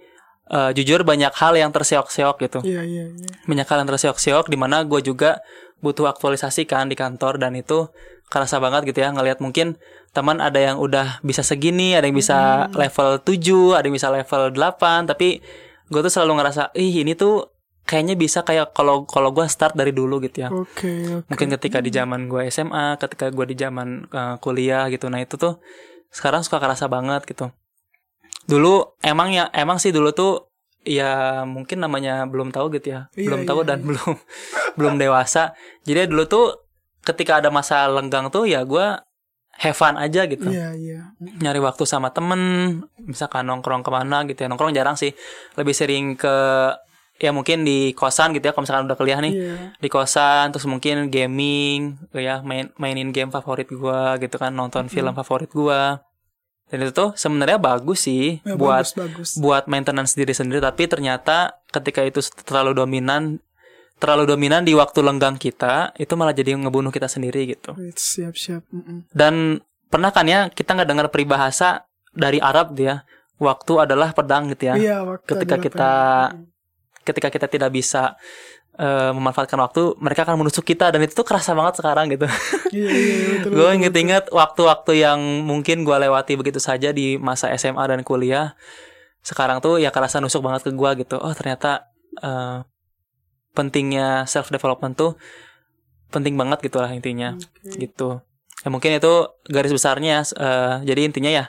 eh, 0.46 0.70
jujur 0.78 1.02
banyak 1.02 1.34
hal 1.34 1.58
yang 1.58 1.74
terseok-seok 1.74 2.36
gitu. 2.38 2.58
Iya, 2.62 2.82
iya, 2.86 3.04
iya. 3.10 3.30
Banyak 3.50 3.66
hal 3.66 3.82
yang 3.82 3.90
terseok-seok 3.90 4.46
di 4.46 4.56
mana 4.56 4.86
gue 4.86 5.02
juga 5.02 5.42
butuh 5.78 6.10
aktualisasi 6.10 6.66
kan 6.66 6.90
di 6.90 6.98
kantor 6.98 7.38
dan 7.38 7.54
itu 7.54 7.86
kerasa 8.28 8.60
banget 8.60 8.84
gitu 8.92 9.00
ya 9.00 9.08
ngelihat 9.12 9.40
mungkin 9.40 9.80
teman 10.12 10.40
ada 10.40 10.56
yang 10.60 10.76
udah 10.80 11.20
bisa 11.24 11.44
segini, 11.44 11.96
ada 11.96 12.08
yang 12.08 12.16
bisa 12.16 12.68
level 12.72 13.20
7, 13.24 13.76
ada 13.76 13.84
yang 13.88 13.96
bisa 13.96 14.08
level 14.08 14.52
8, 14.52 15.08
tapi 15.08 15.40
gue 15.88 16.00
tuh 16.04 16.12
selalu 16.12 16.40
ngerasa, 16.40 16.72
ih 16.76 17.04
ini 17.04 17.16
tuh 17.16 17.58
kayaknya 17.88 18.20
bisa 18.20 18.44
kayak 18.44 18.76
kalau 18.76 19.08
kalau 19.08 19.32
gue 19.32 19.48
start 19.48 19.72
dari 19.72 19.96
dulu 19.96 20.20
gitu 20.20 20.44
ya. 20.44 20.52
Oke, 20.52 21.24
oke. 21.24 21.28
mungkin 21.32 21.48
ketika 21.56 21.80
di 21.80 21.88
zaman 21.88 22.28
gue 22.28 22.44
SMA 22.52 23.00
ketika 23.00 23.32
gue 23.32 23.46
di 23.48 23.56
zaman 23.56 24.04
eh, 24.12 24.36
kuliah 24.44 24.92
gitu 24.92 25.08
nah 25.08 25.24
itu 25.24 25.40
tuh 25.40 25.56
sekarang 26.12 26.44
suka 26.44 26.60
kerasa 26.60 26.84
banget 26.92 27.24
gitu. 27.24 27.48
Dulu 28.44 29.00
emang 29.00 29.32
ya 29.32 29.48
emang 29.56 29.80
sih 29.80 29.88
dulu 29.88 30.12
tuh 30.12 30.52
ya 30.84 31.42
mungkin 31.48 31.80
namanya 31.80 32.28
belum 32.28 32.52
tahu 32.52 32.76
gitu 32.76 32.92
ya. 32.92 33.00
Iya, 33.16 33.32
belum 33.32 33.48
tahu 33.48 33.64
iya, 33.64 33.68
dan 33.72 33.78
iya. 33.80 33.86
belum 33.88 34.12
belum 34.78 34.94
dewasa. 35.00 35.56
Jadi 35.88 36.12
dulu 36.12 36.28
tuh 36.28 36.67
ketika 37.04 37.40
ada 37.42 37.48
masa 37.48 37.86
lenggang 37.88 38.28
tuh 38.28 38.44
ya 38.48 38.62
gue 38.64 38.86
have 39.58 39.74
fun 39.74 39.98
aja 39.98 40.24
gitu. 40.30 40.46
Iya, 40.46 40.70
iya. 40.78 41.00
nyari 41.18 41.58
waktu 41.58 41.82
sama 41.82 42.14
temen 42.14 42.40
misalkan 43.02 43.42
nongkrong 43.42 43.82
ke 43.82 43.90
mana 43.90 44.22
gitu 44.30 44.46
ya. 44.46 44.48
Nongkrong 44.48 44.70
jarang 44.70 44.94
sih. 44.94 45.10
Lebih 45.58 45.74
sering 45.74 46.14
ke 46.14 46.36
ya 47.18 47.34
mungkin 47.34 47.66
di 47.66 47.90
kosan 47.98 48.30
gitu 48.30 48.46
ya 48.46 48.54
kalau 48.54 48.62
misalkan 48.62 48.86
udah 48.86 48.94
kuliah 48.98 49.18
nih. 49.18 49.34
Iya. 49.34 49.54
di 49.82 49.88
kosan 49.90 50.54
terus 50.54 50.70
mungkin 50.70 51.10
gaming 51.10 51.98
ya 52.14 52.38
main 52.46 52.70
mainin 52.78 53.10
game 53.10 53.34
favorit 53.34 53.66
gua 53.74 54.14
gitu 54.22 54.38
kan 54.38 54.54
nonton 54.54 54.86
film 54.86 55.10
favorit 55.18 55.50
gua. 55.50 56.06
Dan 56.68 56.84
itu 56.84 56.92
tuh 56.92 57.16
sebenarnya 57.16 57.56
bagus 57.56 58.04
sih 58.04 58.44
Ya, 58.44 58.52
buat 58.54 58.84
bagus, 58.84 58.94
bagus. 58.94 59.28
buat 59.40 59.64
maintenance 59.66 60.14
diri 60.14 60.36
sendiri. 60.36 60.60
Tapi 60.62 60.84
ternyata 60.86 61.58
ketika 61.72 62.04
itu 62.06 62.20
terlalu 62.46 62.78
dominan 62.78 63.40
terlalu 63.98 64.24
dominan 64.26 64.62
di 64.62 64.72
waktu 64.72 64.98
lenggang 64.98 65.34
kita 65.34 65.90
itu 65.94 66.14
malah 66.14 66.30
jadi 66.30 66.54
ngebunuh 66.54 66.88
kita 66.88 67.06
sendiri 67.06 67.44
gitu 67.48 67.74
Wait, 67.74 67.94
siap, 67.94 68.34
siap. 68.34 68.62
Mm-mm. 68.68 69.10
dan 69.10 69.58
pernah 69.86 70.08
kan 70.08 70.24
ya 70.24 70.46
kita 70.48 70.72
nggak 70.72 70.86
dengar 70.86 71.06
peribahasa 71.08 71.84
dari 72.10 72.38
Arab 72.38 72.72
dia 72.72 73.02
waktu 73.36 73.72
adalah 73.80 74.10
pedang 74.10 74.48
gitu 74.48 74.66
ya 74.66 74.74
Iya, 74.74 74.96
waktu 75.02 75.26
Ketika 75.28 75.56
kita- 75.58 76.28
penting. 76.30 76.46
ketika 77.02 77.28
kita 77.30 77.46
tidak 77.46 77.70
bisa 77.70 78.14
eh, 78.74 79.10
memanfaatkan 79.10 79.58
waktu 79.58 79.98
mereka 79.98 80.22
akan 80.22 80.38
menusuk 80.38 80.62
kita 80.62 80.88
dan 80.88 81.00
itu 81.00 81.10
tuh 81.10 81.22
kerasa 81.22 81.50
banget 81.50 81.78
sekarang 81.78 82.06
gitu 82.08 82.30
Iya, 82.70 82.90
iya, 82.90 83.16
betul. 83.34 83.50
gue 83.50 83.68
inget-inget 83.74 84.24
waktu-waktu 84.30 84.92
yang 84.98 85.18
mungkin 85.42 85.82
gue 85.82 85.96
lewati 85.98 86.34
begitu 86.34 86.58
saja 86.58 86.90
di 86.90 87.16
masa 87.16 87.50
SMA 87.52 87.82
dan 87.82 88.02
kuliah 88.02 88.54
sekarang 89.20 89.58
tuh 89.58 89.76
ya 89.76 89.90
kerasa 89.90 90.18
nusuk 90.18 90.40
banget 90.40 90.62
ke 90.62 90.70
gue 90.70 90.90
gitu 91.00 91.16
oh 91.16 91.32
ternyata 91.32 91.90
eh, 92.18 92.62
pentingnya 93.58 94.22
self 94.24 94.54
development 94.54 94.94
tuh 94.94 95.18
penting 96.08 96.38
banget 96.38 96.62
gitu 96.62 96.78
lah 96.78 96.94
intinya 96.94 97.34
Oke. 97.34 97.74
gitu 97.74 98.22
ya 98.62 98.68
mungkin 98.70 98.94
itu 98.94 99.12
garis 99.50 99.74
besarnya 99.74 100.22
eh, 100.24 100.74
jadi 100.86 101.00
intinya 101.04 101.30
ya 101.30 101.44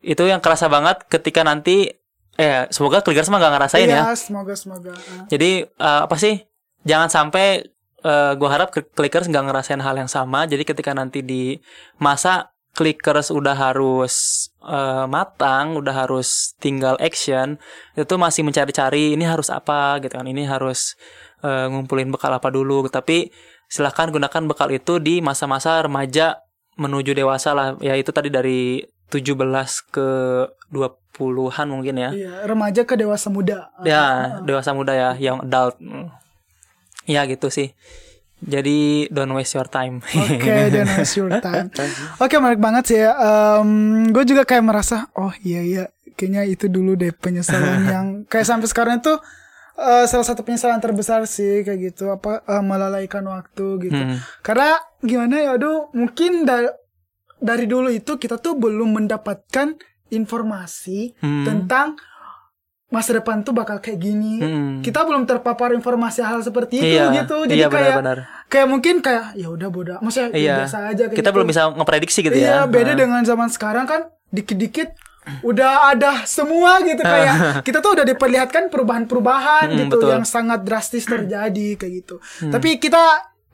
itu 0.00 0.24
yang 0.24 0.40
kerasa 0.40 0.68
banget 0.68 1.04
ketika 1.08 1.44
nanti 1.44 1.92
eh 2.34 2.66
semoga 2.68 3.00
Clickers 3.00 3.30
mah 3.30 3.38
gak 3.38 3.52
ngerasain 3.54 3.86
ya 3.86 4.00
Iya, 4.10 4.16
semoga, 4.16 4.52
semoga. 4.56 4.90
Ah. 4.92 5.28
jadi 5.28 5.68
eh, 5.68 6.00
apa 6.04 6.16
sih? 6.18 6.42
Jangan 6.84 7.08
sampai 7.08 7.62
eh, 8.04 8.32
gue 8.34 8.48
harap 8.50 8.68
Cl- 8.68 8.90
clickers 8.90 9.30
nggak 9.30 9.44
ngerasain 9.48 9.80
hal 9.80 9.96
yang 9.96 10.10
sama. 10.10 10.44
Jadi 10.44 10.66
ketika 10.66 10.92
nanti 10.92 11.24
di 11.24 11.56
masa 11.96 12.52
clickers 12.74 13.30
udah 13.30 13.54
harus 13.54 14.46
eh, 14.66 15.06
matang, 15.06 15.78
udah 15.78 15.94
harus 15.94 16.52
tinggal 16.58 16.98
action, 16.98 17.56
itu 17.94 18.14
masih 18.18 18.42
mencari-cari 18.42 19.14
ini 19.14 19.24
harus 19.24 19.48
apa 19.48 20.02
gitu 20.02 20.18
kan? 20.18 20.26
Ini 20.26 20.44
harus 20.50 20.98
eh, 21.40 21.70
ngumpulin 21.70 22.10
bekal 22.10 22.34
apa 22.34 22.50
dulu. 22.50 22.84
Tapi 22.90 23.30
silahkan 23.70 24.10
gunakan 24.10 24.42
bekal 24.50 24.68
itu 24.74 24.98
di 24.98 25.22
masa-masa 25.22 25.80
remaja 25.86 26.42
menuju 26.74 27.14
dewasa 27.14 27.54
lah. 27.54 27.78
Ya 27.78 27.94
itu 27.94 28.10
tadi 28.10 28.28
dari 28.28 28.82
17 29.14 29.94
ke 29.94 30.08
20-an 30.74 31.66
mungkin 31.70 31.94
ya. 31.94 32.10
Iya, 32.10 32.32
remaja 32.50 32.82
ke 32.82 32.98
dewasa 32.98 33.30
muda. 33.30 33.70
Ah. 33.78 33.86
Ya, 33.86 34.04
dewasa 34.42 34.74
muda 34.74 34.90
ya, 34.90 35.14
yang 35.14 35.46
adult. 35.46 35.78
Ya 37.06 37.22
gitu 37.30 37.52
sih. 37.52 37.76
Jadi 38.44 39.08
don't 39.08 39.32
waste 39.32 39.54
your 39.54 39.66
time. 39.66 40.04
Oke, 40.20 40.68
dan 40.68 40.86
waste 40.92 41.16
your 41.16 41.32
time. 41.38 41.72
Oke, 42.22 42.34
menarik 42.36 42.58
banget 42.58 42.84
sih 42.86 42.98
ya. 42.98 43.12
gue 44.06 44.24
juga 44.24 44.42
kayak 44.42 44.62
merasa, 44.62 45.08
oh 45.14 45.32
iya 45.40 45.60
iya, 45.60 45.84
kayaknya 46.12 46.44
itu 46.44 46.66
dulu 46.66 46.92
deh 46.92 47.10
penyesalan 47.10 47.88
yang 47.90 48.06
kayak 48.24 48.44
sampai 48.44 48.68
sekarang 48.68 49.00
itu 49.00 49.16
eh, 49.74 50.04
salah 50.04 50.22
satu 50.22 50.40
penyesalan 50.40 50.78
terbesar 50.78 51.24
sih 51.24 51.62
kayak 51.62 51.90
gitu. 51.90 52.08
Apa 52.10 52.44
eh, 52.44 52.60
melalaikan 52.60 53.24
waktu 53.24 53.66
gitu. 53.82 53.96
Hmm. 53.98 54.20
Karena 54.40 54.76
gimana 55.00 55.34
ya, 55.38 55.50
aduh, 55.54 55.88
mungkin 55.90 56.44
da- 56.44 56.76
dari 57.36 57.64
dulu 57.64 57.88
itu 57.88 58.14
kita 58.14 58.36
tuh 58.36 58.54
belum 58.54 58.92
mendapatkan 58.94 59.76
informasi 60.08 61.16
Hmm. 61.18 61.44
tentang 61.44 61.96
masa 62.94 63.10
depan 63.12 63.36
tuh 63.40 63.50
bakal 63.50 63.76
kayak 63.78 63.98
gini. 63.98 64.38
Hmm. 64.38 64.78
Kita 64.78 65.02
belum 65.02 65.24
terpapar 65.24 65.72
informasi 65.72 66.20
hal 66.20 66.40
seperti 66.40 66.78
itu 66.78 66.94
iya, 66.94 67.10
gitu. 67.16 67.42
Jadi 67.42 67.56
iya 67.56 67.66
kayak 67.66 67.98
benar-benar. 67.98 68.18
kayak 68.46 68.66
mungkin 68.66 68.94
kayak 69.00 69.34
ya 69.34 69.48
udah 69.48 69.68
bodoh 69.68 69.98
maksudnya 69.98 70.30
ya 70.30 70.38
Iya. 70.38 70.54
biasa 70.62 70.78
aja 70.86 71.04
kayak 71.04 71.16
Kita 71.16 71.22
gitu. 71.24 71.34
belum 71.34 71.46
bisa 71.46 71.62
ngeprediksi 71.68 72.18
gitu 72.22 72.36
iya 72.36 72.54
ya. 72.56 72.58
beda 72.64 72.92
Nah. 72.92 72.98
dengan 73.00 73.20
zaman 73.22 73.48
sekarang 73.48 73.84
kan 73.84 74.00
dikit-dikit 74.28 74.94
udah 75.40 75.90
ada 75.90 76.22
semua 76.24 76.78
gitu 76.80 77.00
kayak 77.00 77.34
kita 77.66 77.80
tuh 77.80 77.94
udah 77.94 78.04
diperlihatkan 78.06 78.68
perubahan-perubahan 78.68 79.66
Hmm, 79.66 79.78
gitu 79.80 79.96
betul. 79.98 80.12
yang 80.12 80.24
sangat 80.24 80.62
drastis 80.62 81.02
terjadi 81.04 81.74
kayak 81.74 81.92
gitu 81.98 82.20
tapi 82.46 82.76
kita 82.76 83.00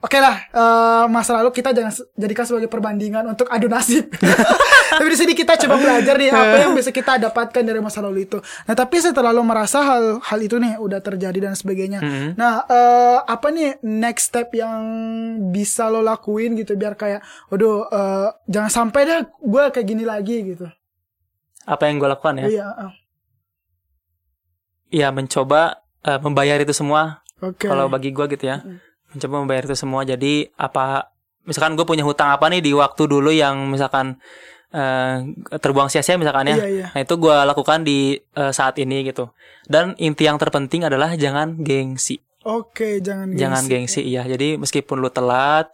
Oke 0.01 0.17
lah, 0.17 0.49
eh, 0.49 1.05
masa 1.13 1.37
lalu 1.37 1.53
kita 1.53 1.77
jangan 1.77 1.93
jadikan 2.17 2.49
sebagai 2.49 2.73
perbandingan 2.73 3.21
untuk 3.37 3.45
adu 3.53 3.69
nasib. 3.69 4.09
tapi 4.97 5.09
di 5.13 5.19
sini 5.19 5.33
kita 5.37 5.61
coba 5.67 5.77
belajar 5.77 6.15
nih 6.17 6.33
apa 6.33 6.57
yang 6.57 6.73
bisa 6.73 6.91
kita 6.91 7.21
dapatkan 7.21 7.63
dari 7.63 7.79
masa 7.85 8.01
lalu 8.01 8.25
itu. 8.25 8.41
Nah 8.67 8.75
tapi 8.75 8.97
setelah 8.99 9.31
lo 9.31 9.45
merasa 9.45 9.85
hal 9.85 10.19
hal 10.25 10.41
itu 10.41 10.57
nih 10.57 10.81
udah 10.81 11.05
terjadi 11.05 11.39
dan 11.51 11.55
sebagainya. 11.55 12.01
Hmm. 12.01 12.33
Nah 12.35 12.65
eh, 12.65 13.19
apa 13.23 13.53
nih 13.53 13.77
next 13.85 14.33
step 14.33 14.51
yang 14.57 14.81
bisa 15.53 15.93
lo 15.93 16.01
lakuin 16.01 16.57
gitu 16.57 16.75
biar 16.81 16.97
kayak, 16.97 17.21
waduh 17.53 17.87
eh, 17.93 18.29
jangan 18.51 18.71
sampai 18.73 19.01
dah 19.07 19.21
gue 19.29 19.63
kayak 19.69 19.87
gini 19.87 20.05
lagi 20.09 20.37
gitu. 20.57 20.67
Apa 21.69 21.93
yang 21.93 22.01
gue 22.01 22.09
lakukan 22.09 22.41
ya? 22.41 22.47
Iya. 22.49 22.69
Iya 24.91 25.09
mencoba 25.13 25.85
eh, 26.03 26.19
membayar 26.19 26.59
itu 26.59 26.75
semua. 26.75 27.21
Oke. 27.41 27.69
Kalau 27.69 27.89
bagi 27.89 28.13
gue 28.13 28.27
gitu 28.37 28.53
ya, 28.53 28.61
mencoba 29.11 29.35
membayar 29.39 29.65
itu 29.65 29.75
semua. 29.75 30.03
Jadi 30.03 30.49
apa? 30.55 31.11
Misalkan 31.43 31.75
gue 31.75 31.83
punya 31.83 32.03
hutang 32.03 32.29
apa 32.29 32.47
nih 32.47 32.61
di 32.61 32.73
waktu 32.73 33.03
dulu 33.05 33.31
yang 33.31 33.67
misalkan 33.67 34.21
eh, 34.71 35.17
terbuang 35.53 35.89
sia-sia 35.89 36.15
misalkan 36.15 36.47
ya. 36.47 36.57
Iya 36.57 36.67
iya. 36.69 36.87
Nah 36.93 37.01
itu 37.01 37.15
gue 37.17 37.37
lakukan 37.43 37.83
di 37.83 38.15
eh, 38.17 38.53
saat 38.53 38.77
ini 38.77 39.03
gitu. 39.03 39.33
Dan 39.67 39.95
inti 39.97 40.27
yang 40.27 40.37
terpenting 40.37 40.85
adalah 40.85 41.15
jangan 41.15 41.59
gengsi. 41.59 42.19
Oke 42.43 42.99
jangan 43.01 43.31
gengsi. 43.31 43.41
Jangan 43.41 43.63
gengsi 43.67 44.01
iya. 44.03 44.23
Jadi 44.25 44.57
meskipun 44.57 44.97
lu 44.99 45.11
telat, 45.11 45.69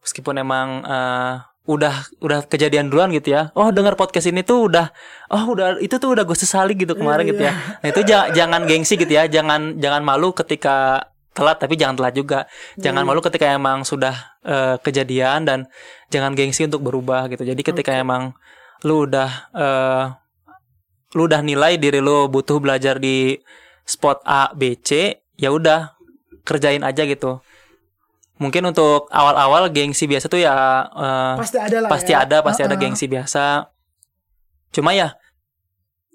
meskipun 0.00 0.34
emang 0.36 0.82
eh, 0.82 1.34
udah 1.60 1.94
udah 2.18 2.48
kejadian 2.48 2.90
duluan 2.90 3.12
gitu 3.12 3.30
ya. 3.30 3.52
Oh 3.54 3.70
dengar 3.70 3.94
podcast 3.94 4.26
ini 4.26 4.42
tuh 4.42 4.66
udah 4.66 4.90
oh 5.30 5.54
udah 5.54 5.78
itu 5.78 5.94
tuh 5.96 6.10
udah 6.10 6.24
gue 6.24 6.34
sesali 6.34 6.74
gitu 6.74 6.96
kemarin 6.96 7.22
Iya, 7.22 7.30
gitu 7.30 7.42
ya. 7.44 7.52
Nah 7.54 7.86
itu 7.86 8.00
ja- 8.02 8.28
jangan 8.32 8.66
gengsi 8.66 8.96
gitu 8.96 9.12
ya. 9.12 9.28
Jangan 9.28 9.78
jangan 9.78 10.02
malu 10.02 10.32
ketika 10.32 11.06
telat 11.30 11.56
tapi 11.62 11.78
jangan 11.78 11.94
telat 11.96 12.14
juga. 12.14 12.38
Jangan 12.76 13.02
Iya. 13.04 13.08
malu 13.08 13.20
ketika 13.22 13.46
emang 13.48 13.86
sudah 13.86 14.14
eh, 14.42 14.76
kejadian 14.82 15.44
dan 15.46 15.58
jangan 16.08 16.34
gengsi 16.34 16.66
untuk 16.66 16.82
berubah 16.82 17.28
gitu. 17.28 17.44
Jadi 17.44 17.60
ketika 17.60 17.92
Oke. 17.94 18.02
emang 18.02 18.34
lu 18.82 19.04
udah 19.06 19.30
eh, 19.52 20.04
lu 21.14 21.26
udah 21.26 21.40
nilai 21.42 21.76
diri 21.76 21.98
lu 21.98 22.26
butuh 22.30 22.58
belajar 22.62 22.98
di 22.98 23.36
spot 23.84 24.22
A, 24.22 24.54
B, 24.54 24.78
C, 24.78 25.18
ya 25.34 25.50
udah 25.50 25.92
kerjain 26.46 26.82
aja 26.82 27.02
gitu. 27.04 27.42
Mungkin 28.40 28.72
untuk 28.72 29.10
awal-awal 29.12 29.68
gengsi 29.68 30.08
biasa 30.08 30.30
tuh 30.32 30.40
ya 30.40 30.54
eh, 30.88 31.34
Pasti 31.36 31.58
ada 31.60 31.76
lah 31.84 31.90
pasti 31.92 32.12
ya. 32.16 32.24
ada, 32.24 32.36
pasti 32.40 32.62
ada 32.64 32.74
Uh-uh. 32.74 32.82
gengsi 32.82 33.06
biasa. 33.06 33.68
Cuma 34.70 34.94
ya 34.94 35.14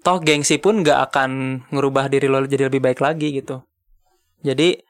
toh 0.02 0.18
gengsi 0.22 0.56
pun 0.58 0.80
nggak 0.82 1.10
akan 1.10 1.30
ngerubah 1.70 2.06
diri 2.06 2.26
lo 2.26 2.42
jadi 2.46 2.66
lebih 2.66 2.78
baik 2.82 2.98
lagi 2.98 3.36
gitu. 3.36 3.62
Jadi 4.42 4.85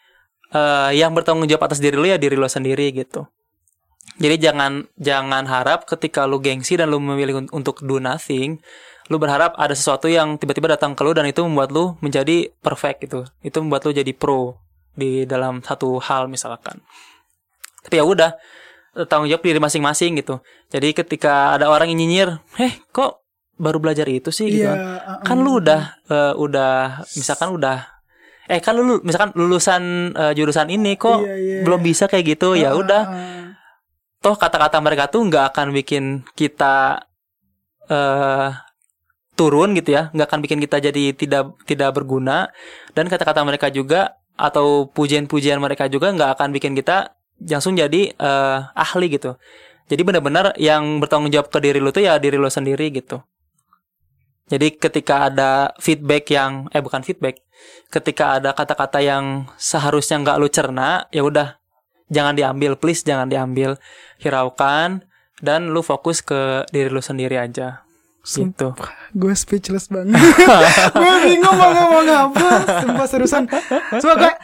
eh, 0.57 0.90
yang 0.97 1.12
bertanggung 1.12 1.45
jawab 1.45 1.69
atas 1.69 1.85
diri 1.85 2.01
lo 2.01 2.09
ya 2.09 2.16
diri 2.16 2.35
lo 2.40 2.49
sendiri 2.49 2.88
gitu. 2.97 3.29
Jadi 4.16 4.40
jangan 4.40 4.88
jangan 4.97 5.45
harap 5.45 5.85
ketika 5.85 6.25
lu 6.25 6.40
gengsi 6.40 6.81
dan 6.81 6.88
lu 6.88 6.97
memilih 6.97 7.45
un- 7.45 7.53
untuk 7.53 7.85
do 7.85 8.01
nothing, 8.01 8.57
lu 9.12 9.21
berharap 9.21 9.53
ada 9.61 9.77
sesuatu 9.77 10.09
yang 10.09 10.40
tiba-tiba 10.40 10.73
datang 10.73 10.97
ke 10.97 11.05
lu 11.05 11.12
dan 11.12 11.29
itu 11.29 11.45
membuat 11.45 11.69
lu 11.69 12.01
menjadi 12.01 12.49
perfect 12.64 13.05
gitu. 13.05 13.29
Itu 13.45 13.61
membuat 13.61 13.85
lu 13.85 13.92
jadi 13.92 14.09
pro 14.16 14.57
di 14.97 15.29
dalam 15.29 15.61
satu 15.61 16.01
hal 16.01 16.33
misalkan. 16.33 16.81
Tapi 17.85 18.01
ya 18.01 18.05
udah 18.09 18.33
tanggung 19.05 19.29
jawab 19.29 19.45
diri 19.45 19.61
masing-masing 19.61 20.16
gitu. 20.16 20.40
Jadi 20.73 20.97
ketika 20.97 21.53
ada 21.61 21.69
orang 21.69 21.92
yang 21.92 22.01
nyinyir, 22.01 22.29
"Eh, 22.57 22.73
kok 22.88 23.21
baru 23.61 23.77
belajar 23.77 24.09
itu 24.09 24.33
sih?" 24.33 24.49
gitu. 24.49 24.64
Iya. 24.64 24.73
kan. 24.73 24.81
uh-uh. 24.81 25.19
Kan 25.29 25.37
lu 25.45 25.61
udah 25.61 25.81
eh, 26.09 26.33
udah 26.40 26.73
misalkan 27.12 27.53
udah 27.53 27.95
eh 28.46 28.61
kan 28.62 28.78
lu 28.78 29.02
misalkan 29.02 29.35
lulusan 29.35 30.14
eh, 30.14 30.32
jurusan 30.38 30.70
ini 30.70 30.94
kok 30.94 31.22
Iya, 31.22 31.35
iya. 31.37 31.59
belum 31.66 31.80
bisa 31.82 32.06
kayak 32.06 32.37
gitu. 32.38 32.54
Ya 32.54 32.72
Uh-uh, 32.72 32.82
udah 32.82 33.02
toh 34.22 34.35
kata-kata 34.35 34.78
mereka 34.82 35.06
tuh 35.06 35.26
nggak 35.26 35.54
akan 35.54 35.70
bikin 35.74 36.26
kita 36.35 37.04
eh 37.87 38.50
turun 39.37 39.76
gitu 39.76 39.92
ya 39.92 40.09
nggak 40.16 40.26
akan 40.32 40.40
bikin 40.42 40.59
kita 40.64 40.80
jadi 40.80 41.12
tidak 41.12 41.61
tidak 41.68 41.92
berguna 41.92 42.48
dan 42.96 43.06
kata-kata 43.06 43.44
mereka 43.44 43.68
juga 43.68 44.16
atau 44.35 44.88
pujian-pujian 44.90 45.61
mereka 45.61 45.87
juga 45.92 46.09
nggak 46.12 46.40
akan 46.40 46.48
bikin 46.56 46.72
kita 46.72 47.12
langsung 47.44 47.76
jadi 47.76 48.16
eh, 48.16 48.59
ahli 48.72 49.12
gitu. 49.12 49.37
Jadi 49.87 50.02
benar-benar 50.02 50.56
yang 50.59 50.98
bertanggung 50.98 51.30
jawab 51.30 51.46
ke 51.52 51.62
diri 51.62 51.78
lu 51.78 51.94
tuh 51.94 52.02
ya 52.02 52.18
diri 52.18 52.40
lu 52.40 52.48
sendiri 52.50 52.90
gitu. 52.90 53.22
Jadi 54.46 54.78
ketika 54.78 55.26
ada 55.26 55.74
feedback 55.82 56.30
yang 56.30 56.70
eh 56.70 56.78
bukan 56.78 57.02
feedback, 57.02 57.42
ketika 57.90 58.38
ada 58.38 58.54
kata-kata 58.54 59.02
yang 59.02 59.50
seharusnya 59.59 60.22
nggak 60.22 60.38
lu 60.38 60.46
cerna, 60.46 61.11
ya 61.11 61.26
udah 61.26 61.59
jangan 62.06 62.38
diambil, 62.38 62.78
please 62.78 63.02
jangan 63.02 63.26
diambil, 63.26 63.74
hiraukan 64.22 65.02
dan 65.42 65.74
lu 65.74 65.82
fokus 65.82 66.22
ke 66.22 66.62
diri 66.70 66.88
lu 66.88 67.02
sendiri 67.02 67.42
aja. 67.42 67.82
Gitu. 68.26 68.74
Gue 69.14 69.35
speechless 69.38 69.87
banget. 69.87 70.18
gue 70.98 71.14
bingung 71.26 71.54
mau 71.54 71.70
ngomong 71.70 72.06
apa. 72.11 72.48
Sumpah 72.82 73.06
seriusan. 73.06 73.46
Coba 74.02 74.14
kayak 74.18 74.38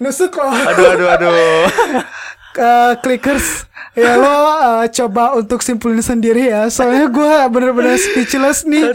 nusuk 0.00 0.32
loh. 0.32 0.48
Aduh 0.48 0.86
aduh 0.96 1.08
aduh. 1.12 1.32
uh, 2.58 2.94
clickers. 3.00 3.68
Ya 3.92 4.16
lo 4.16 4.24
uh, 4.24 4.88
coba 4.88 5.36
untuk 5.36 5.60
simpulin 5.60 6.00
sendiri 6.00 6.48
ya. 6.48 6.72
Soalnya 6.72 7.12
gue 7.12 7.32
bener-bener 7.52 8.00
speechless 8.00 8.64
nih. 8.64 8.88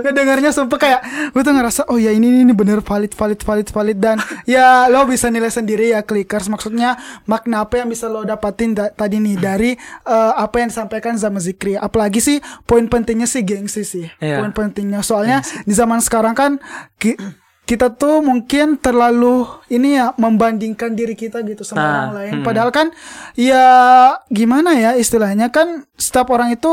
Ngedengarnya 0.00 0.56
sumpah 0.56 0.78
kayak 0.80 1.00
gue 1.36 1.42
tuh 1.44 1.52
ngerasa 1.52 1.84
oh 1.92 2.00
ya 2.00 2.16
ini 2.16 2.48
ini 2.48 2.52
bener 2.56 2.80
valid 2.80 3.12
valid 3.12 3.40
valid 3.44 3.68
valid. 3.68 3.98
Dan 4.00 4.16
ya 4.48 4.88
lo 4.88 5.04
bisa 5.04 5.28
nilai 5.28 5.52
sendiri 5.52 5.92
ya 5.92 6.00
clickers. 6.00 6.48
Maksudnya 6.48 6.96
makna 7.28 7.68
apa 7.68 7.84
yang 7.84 7.92
bisa 7.92 8.08
lo 8.08 8.24
dapatin 8.24 8.72
da 8.72 8.88
tadi 8.88 9.20
nih 9.20 9.36
dari 9.36 9.70
uh, 10.08 10.40
apa 10.40 10.64
yang 10.64 10.72
disampaikan 10.72 11.20
sama 11.20 11.44
Zikri. 11.44 11.76
Apalagi 11.76 12.24
sih 12.24 12.40
poin 12.64 12.88
pentingnya 12.88 13.28
sih 13.28 13.44
gengsi 13.44 13.84
sih. 13.84 14.06
Iya. 14.16 14.40
poin 14.40 14.52
pentingnya. 14.56 15.04
Soalnya 15.04 15.44
di 15.68 15.76
zaman 15.76 16.00
sekarang 16.00 16.32
kan 16.32 16.56
kita 17.68 17.92
tuh 17.92 18.24
mungkin 18.24 18.80
terlalu 18.80 19.44
ini 19.68 20.00
ya 20.00 20.16
membandingkan 20.16 20.96
diri 20.96 21.12
kita 21.12 21.44
gitu 21.44 21.60
sama 21.62 21.76
Nah, 21.76 21.92
orang 22.08 22.14
lain. 22.16 22.32
hmm. 22.40 22.44
Padahal 22.48 22.70
kan 22.72 22.86
ya 23.36 23.66
gimana 24.32 24.72
ya 24.72 24.96
istilahnya 24.96 25.52
kan 25.52 25.84
setiap 25.94 26.32
orang 26.32 26.56
itu 26.56 26.72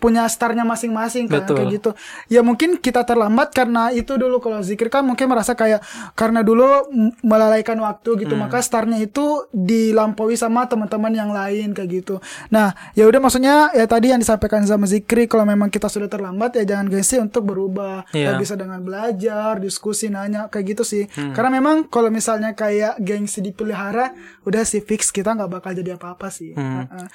punya 0.00 0.24
startnya 0.26 0.64
masing-masing 0.64 1.28
kan 1.28 1.44
Betul. 1.44 1.56
kayak 1.60 1.68
gitu. 1.76 1.90
Ya 2.26 2.40
mungkin 2.40 2.80
kita 2.80 3.04
terlambat 3.04 3.52
karena 3.52 3.92
itu 3.92 4.16
dulu 4.16 4.40
kalau 4.40 4.64
zikir 4.64 4.88
kan 4.88 5.04
mungkin 5.04 5.28
merasa 5.28 5.52
kayak 5.52 5.84
karena 6.16 6.40
dulu 6.40 6.88
melalaikan 7.20 7.76
waktu 7.78 8.16
gitu 8.18 8.32
Hmm. 8.32 8.48
maka 8.48 8.64
startnya 8.64 8.96
itu 8.96 9.44
dilampaui 9.52 10.34
sama 10.34 10.64
teman-teman 10.64 11.12
yang 11.12 11.30
lain 11.30 11.76
kayak 11.76 12.02
gitu. 12.02 12.16
Nah, 12.48 12.72
ya 12.96 13.04
udah 13.04 13.20
maksudnya 13.20 13.68
ya 13.70 13.84
tadi 13.84 14.08
yang 14.08 14.18
disampaikan 14.18 14.64
sama 14.64 14.88
Zikri 14.88 15.28
kalau 15.28 15.44
memang 15.44 15.68
kita 15.68 15.86
sudah 15.86 16.08
terlambat 16.08 16.56
ya 16.56 16.64
jangan 16.64 16.88
gengsi 16.88 17.20
untuk 17.20 17.44
berubah. 17.44 18.08
Ya 18.16 18.32
Iya. 18.32 18.40
bisa 18.40 18.54
dengan 18.56 18.80
belajar, 18.80 19.60
diskusi, 19.60 20.08
nanya 20.08 20.48
kayak 20.48 20.64
gitu 20.72 20.82
sih. 20.82 21.04
Hmm. 21.12 21.36
Karena 21.36 21.60
memang 21.60 21.84
kalau 21.84 22.08
misalnya 22.08 22.56
kayak 22.56 22.96
gengsi 22.98 23.42
dipelihara 23.42 24.16
udah 24.42 24.62
sih 24.64 24.80
fix 24.80 25.10
kita 25.10 25.36
nggak 25.36 25.50
bakal 25.50 25.74
jadi 25.74 26.00
apa-apa 26.00 26.32
sih. 26.32 26.56
Hmm. 26.56 26.86
Heeh. 26.88 27.04
Eh, 27.04 27.08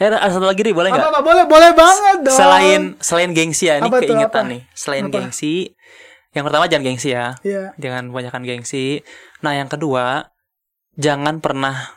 ada 0.00 0.32
satu 0.32 0.48
lagi 0.48 0.64
nih 0.64 0.72
boleh 0.72 0.88
nggak? 0.88 1.20
Boleh 1.20 1.44
boleh 1.44 1.70
banget 1.76 2.16
dong. 2.24 2.32
Selain 2.32 2.80
selain 3.04 3.30
gengsi 3.36 3.68
ya, 3.68 3.76
ini 3.76 3.92
Apa 3.92 4.00
keingetan 4.00 4.44
apa? 4.48 4.52
nih. 4.56 4.62
Selain 4.72 5.04
Apa? 5.04 5.12
gengsi, 5.20 5.76
yang 6.32 6.44
pertama 6.48 6.64
jangan 6.70 6.84
gengsi 6.88 7.08
ya. 7.12 7.36
Iya. 7.44 7.76
Jangan 7.76 8.08
kebanyakan 8.08 8.42
gengsi. 8.48 9.04
Nah, 9.44 9.52
yang 9.52 9.68
kedua, 9.68 10.30
jangan 10.96 11.44
pernah 11.44 11.92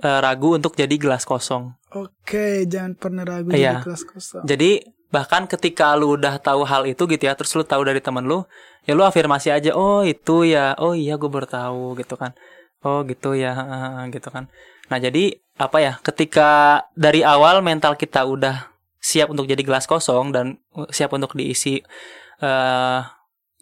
eh, 0.00 0.18
ragu 0.20 0.56
untuk 0.56 0.76
jadi 0.76 0.92
gelas 0.96 1.24
kosong. 1.24 1.76
Oke, 1.92 2.64
jangan 2.64 2.96
pernah 2.96 3.24
ragu 3.24 3.52
Iya. 3.52 3.80
jadi 3.80 3.84
kelas 3.84 4.02
kosong. 4.04 4.42
Jadi 4.44 4.70
bahkan 5.10 5.44
ketika 5.44 5.92
lu 5.98 6.14
udah 6.14 6.38
tahu 6.38 6.62
hal 6.64 6.86
itu 6.86 7.04
gitu 7.04 7.24
ya, 7.26 7.34
terus 7.34 7.50
lu 7.52 7.66
tahu 7.66 7.82
dari 7.82 7.98
temen 7.98 8.22
lu, 8.24 8.46
ya 8.86 8.94
lu 8.94 9.02
afirmasi 9.02 9.50
aja, 9.50 9.74
oh 9.74 10.06
itu 10.06 10.46
ya, 10.46 10.72
oh 10.78 10.94
iya 10.94 11.18
gue 11.18 11.26
baru 11.26 11.50
tahu 11.50 11.98
gitu 11.98 12.14
kan, 12.14 12.30
oh 12.86 13.02
gitu 13.02 13.34
ya, 13.34 13.52
gitu 14.08 14.30
kan. 14.30 14.46
Nah 14.86 15.02
jadi 15.02 15.34
apa 15.60 15.76
ya, 15.84 15.92
ketika 16.00 16.82
dari 16.96 17.20
awal 17.20 17.60
mental 17.60 17.92
kita 18.00 18.24
udah 18.24 18.72
siap 18.96 19.28
untuk 19.28 19.44
jadi 19.44 19.60
gelas 19.60 19.84
kosong 19.84 20.32
dan 20.32 20.56
siap 20.88 21.12
untuk 21.12 21.36
diisi 21.36 21.84
eh 22.40 23.00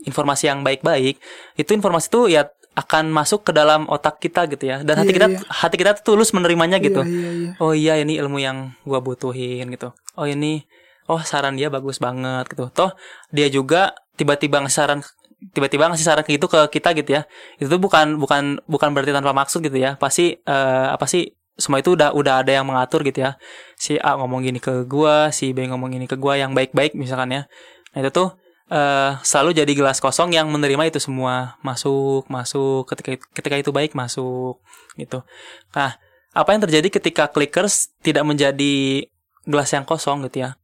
informasi 0.07 0.47
yang 0.47 0.63
baik-baik, 0.63 1.19
itu 1.59 1.71
informasi 1.75 2.07
itu 2.07 2.21
ya 2.39 2.47
akan 2.79 3.11
masuk 3.11 3.43
ke 3.43 3.51
dalam 3.51 3.91
otak 3.91 4.23
kita 4.23 4.47
gitu 4.47 4.71
ya, 4.71 4.87
dan 4.87 5.03
hati 5.03 5.11
Iya, 5.11 5.17
kita 5.19 5.27
iya. 5.35 5.41
hati 5.51 5.75
kita 5.75 5.91
tuh 5.99 6.15
tulus 6.15 6.31
menerimanya 6.31 6.79
gitu. 6.79 7.03
Iya, 7.03 7.11
iya, 7.11 7.31
iya. 7.35 7.51
oh 7.59 7.75
iya 7.75 7.99
ini 7.99 8.15
ilmu 8.23 8.39
yang 8.39 8.79
gua 8.87 9.03
butuhin 9.03 9.67
gitu. 9.75 9.91
Oh 10.15 10.31
ini 10.31 10.63
oh 11.11 11.19
saran 11.27 11.59
dia 11.59 11.67
bagus 11.67 11.99
banget 11.99 12.47
gitu. 12.55 12.71
Toh 12.71 12.95
dia 13.35 13.51
juga 13.51 13.99
tiba-tiba 14.15 14.63
saran 14.71 15.03
tiba-tiba 15.51 15.91
ngasih 15.91 16.07
saran 16.07 16.23
gitu 16.23 16.47
ke 16.47 16.71
kita 16.71 16.95
gitu 16.95 17.11
ya. 17.19 17.23
Itu 17.59 17.67
tuh 17.67 17.83
bukan 17.83 18.23
bukan 18.23 18.63
bukan 18.71 18.89
berarti 18.95 19.11
tanpa 19.11 19.35
maksud 19.35 19.59
gitu 19.67 19.75
ya. 19.75 19.99
Pasti 19.99 20.39
eh, 20.39 20.89
apa 20.95 21.11
sih 21.11 21.27
semua 21.59 21.83
itu 21.83 21.99
udah 21.99 22.15
udah 22.15 22.47
ada 22.47 22.55
yang 22.55 22.65
mengatur 22.65 23.03
gitu 23.03 23.27
ya. 23.27 23.35
Si 23.75 23.99
A 23.99 24.15
ngomong 24.15 24.47
gini 24.47 24.63
ke 24.63 24.87
gua 24.87 25.35
si 25.35 25.51
B 25.51 25.67
ngomong 25.67 25.91
gini 25.91 26.07
ke 26.07 26.15
gua 26.15 26.39
yang 26.39 26.55
baik-baik 26.55 26.95
misalkan 26.95 27.35
ya. 27.35 27.43
Nah 27.93 27.99
itu 27.99 28.11
tuh 28.15 28.29
eh, 28.71 29.19
selalu 29.27 29.59
jadi 29.59 29.73
gelas 29.75 29.99
kosong 29.99 30.31
yang 30.31 30.47
menerima 30.49 30.87
itu 30.87 31.03
semua. 31.03 31.59
Masuk 31.67 32.31
masuk 32.31 32.87
ketika 32.87 33.19
ketika 33.35 33.57
itu 33.59 33.75
baik 33.75 33.99
masuk 33.99 34.63
gitu. 34.95 35.27
Nah 35.75 35.99
apa 36.31 36.49
yang 36.55 36.63
terjadi 36.63 36.89
ketika 36.95 37.27
clickers 37.27 37.91
tidak 38.07 38.23
menjadi 38.23 39.05
gelas 39.43 39.75
yang 39.75 39.83
kosong 39.83 40.23
gitu 40.31 40.47
ya? 40.47 40.55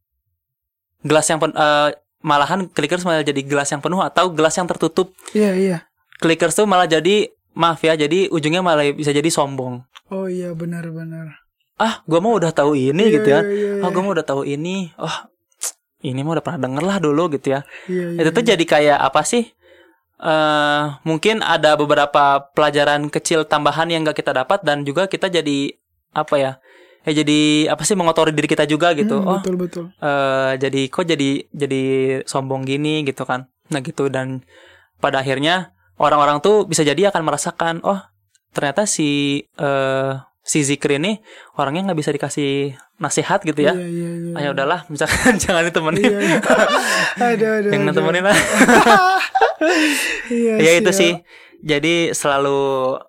Gelas 1.03 1.27
yang 1.27 1.43
pen, 1.43 1.51
eh, 1.51 1.91
malahan 2.23 2.71
clickers 2.71 3.03
malah 3.03 3.21
jadi 3.21 3.43
gelas 3.43 3.67
yang 3.67 3.83
penuh 3.83 3.99
atau 3.99 4.31
gelas 4.31 4.55
yang 4.55 4.65
tertutup? 4.65 5.11
Iya, 5.35 5.53
iya. 5.53 5.77
clickers 6.15 6.55
tuh 6.55 6.63
malah 6.63 6.87
jadi 6.87 7.35
maaf 7.55 7.79
ya 7.79 7.95
jadi 7.95 8.27
ujungnya 8.27 8.59
malah 8.59 8.85
bisa 8.91 9.09
jadi 9.09 9.27
sombong 9.27 9.81
Oh 10.05 10.27
iya, 10.27 10.53
benar-benar. 10.53 11.41
ah 11.75 12.05
gua 12.05 12.19
mau 12.19 12.35
udah 12.35 12.51
tahu 12.51 12.71
ini 12.73 12.99
Iya, 13.01 13.13
gitu 13.15 13.27
ya 13.27 13.41
iya, 13.41 13.49
iya, 13.49 13.71
oh 13.77 13.81
iya. 13.81 13.89
gua 13.89 14.01
mau 14.01 14.11
udah 14.11 14.23
tahu 14.23 14.43
ini 14.43 14.93
oh 14.95 15.15
ini 16.05 16.19
mah 16.19 16.35
udah 16.35 16.43
pernah 16.43 16.61
denger 16.61 16.83
lah 16.85 16.97
dulu 16.99 17.23
gitu 17.31 17.47
ya 17.51 17.65
Iya, 17.85 18.05
iya. 18.11 18.19
itu 18.21 18.29
tuh 18.31 18.43
jadi 18.45 18.63
kayak 18.63 18.99
apa 19.01 19.21
sih 19.23 19.43
eh 20.17 20.83
mungkin 21.03 21.41
ada 21.41 21.75
beberapa 21.75 22.23
pelajaran 22.49 23.09
kecil 23.09 23.43
tambahan 23.43 23.87
yang 23.87 24.03
gak 24.03 24.15
kita 24.17 24.31
dapat 24.31 24.61
dan 24.61 24.81
juga 24.81 25.05
kita 25.05 25.27
jadi 25.27 25.75
apa 26.11 26.35
ya 26.35 26.51
ya 27.03 27.11
jadi 27.13 27.39
apa 27.67 27.83
sih 27.83 27.93
mengotori 27.93 28.31
diri 28.31 28.47
kita 28.47 28.63
juga 28.63 28.93
gitu 28.93 29.19
Hmm, 29.19 29.27
oh 29.27 29.39
Betul, 29.39 29.55
betul. 29.59 29.85
eh 29.93 30.51
jadi 30.55 30.81
kok 30.87 31.03
jadi 31.03 31.29
jadi 31.51 31.81
sombong 32.23 32.63
gini 32.63 33.03
gitu 33.03 33.21
kan 33.21 33.51
nah 33.67 33.79
gitu 33.79 34.07
dan 34.07 34.47
pada 34.97 35.19
akhirnya 35.19 35.74
orang-orang 35.97 36.43
tuh 36.43 36.67
bisa 36.67 36.83
jadi 36.83 37.09
akan 37.09 37.21
merasakan 37.23 37.75
oh 37.83 37.99
ternyata 38.51 38.87
si 38.87 39.39
eh 39.59 40.11
si 40.45 40.61
Zikri 40.61 41.01
ini 41.01 41.17
orangnya 41.57 41.89
nggak 41.91 41.99
bisa 41.99 42.11
dikasih 42.13 42.77
nasihat 43.01 43.41
gitu 43.41 43.65
ya 43.65 43.73
Iya, 43.73 43.81
iya, 43.89 44.09
iya. 44.29 44.33
ah 44.37 44.41
ya 44.45 44.49
udahlah 44.53 44.79
misalkan 44.87 45.35
jangan 45.43 45.65
ditemenin 45.65 46.05
Iya, 46.05 46.19
iya. 46.21 46.39
Aduh, 47.33 47.49
aduh. 47.59 47.71
yang 47.73 47.83
aduh. 47.89 47.95
temenin 47.97 48.23
lah 48.23 48.37
Iya, 50.29 50.53
ya 50.65 50.71
itu 50.77 50.91
sih 50.93 51.11
jadi 51.65 52.13
selalu 52.13 52.99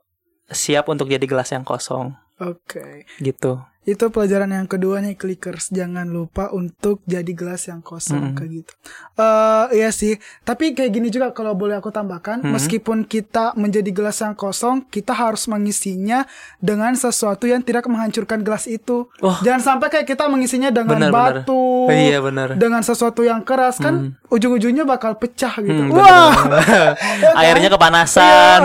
siap 0.48 0.88
untuk 0.88 1.12
jadi 1.12 1.22
gelas 1.28 1.52
yang 1.52 1.62
kosong 1.62 2.16
Oke. 2.40 3.04
gitu 3.20 3.60
Itu 3.86 4.10
pelajaran 4.10 4.50
yang 4.50 4.66
kedua 4.66 4.98
nih 4.98 5.14
clickers. 5.14 5.70
Jangan 5.70 6.10
lupa 6.10 6.50
untuk 6.50 7.06
jadi 7.06 7.30
gelas 7.30 7.70
yang 7.70 7.78
kosong 7.86 8.34
Mm-mm. 8.34 8.36
kayak 8.36 8.50
gitu. 8.50 8.72
Eh 9.14 9.64
iya 9.78 9.94
sih. 9.94 10.18
Tapi 10.42 10.74
kayak 10.74 10.90
gini 10.90 11.06
juga 11.06 11.30
kalau 11.30 11.54
boleh 11.54 11.78
aku 11.78 11.94
tambahkan, 11.94 12.42
Mm-mm. 12.42 12.50
meskipun 12.50 13.06
kita 13.06 13.54
menjadi 13.54 13.94
gelas 13.94 14.18
yang 14.18 14.34
kosong, 14.34 14.82
kita 14.90 15.14
harus 15.14 15.46
mengisinya 15.46 16.26
dengan 16.58 16.98
sesuatu 16.98 17.46
yang 17.46 17.62
tidak 17.62 17.86
menghancurkan 17.86 18.42
gelas 18.42 18.66
itu. 18.66 19.06
Wah. 19.22 19.38
Jangan 19.46 19.62
sampai 19.62 19.86
kayak 19.94 20.06
kita 20.10 20.26
mengisinya 20.26 20.74
dengan 20.74 21.06
benar. 21.06 21.46
batu. 21.46 21.86
iya 21.94 22.18
benar 22.18 22.58
Dengan 22.58 22.82
sesuatu 22.82 23.22
yang 23.22 23.46
keras 23.46 23.78
kan 23.78 24.18
ujung-ujungnya 24.26 24.82
bakal 24.82 25.14
pecah 25.14 25.54
gitu. 25.62 25.78
Hmm, 25.86 25.94
Wah. 25.94 26.34
benar. 26.34 26.98
airnya 27.46 27.66
Iya, 27.66 27.74
kepanasan 27.74 28.60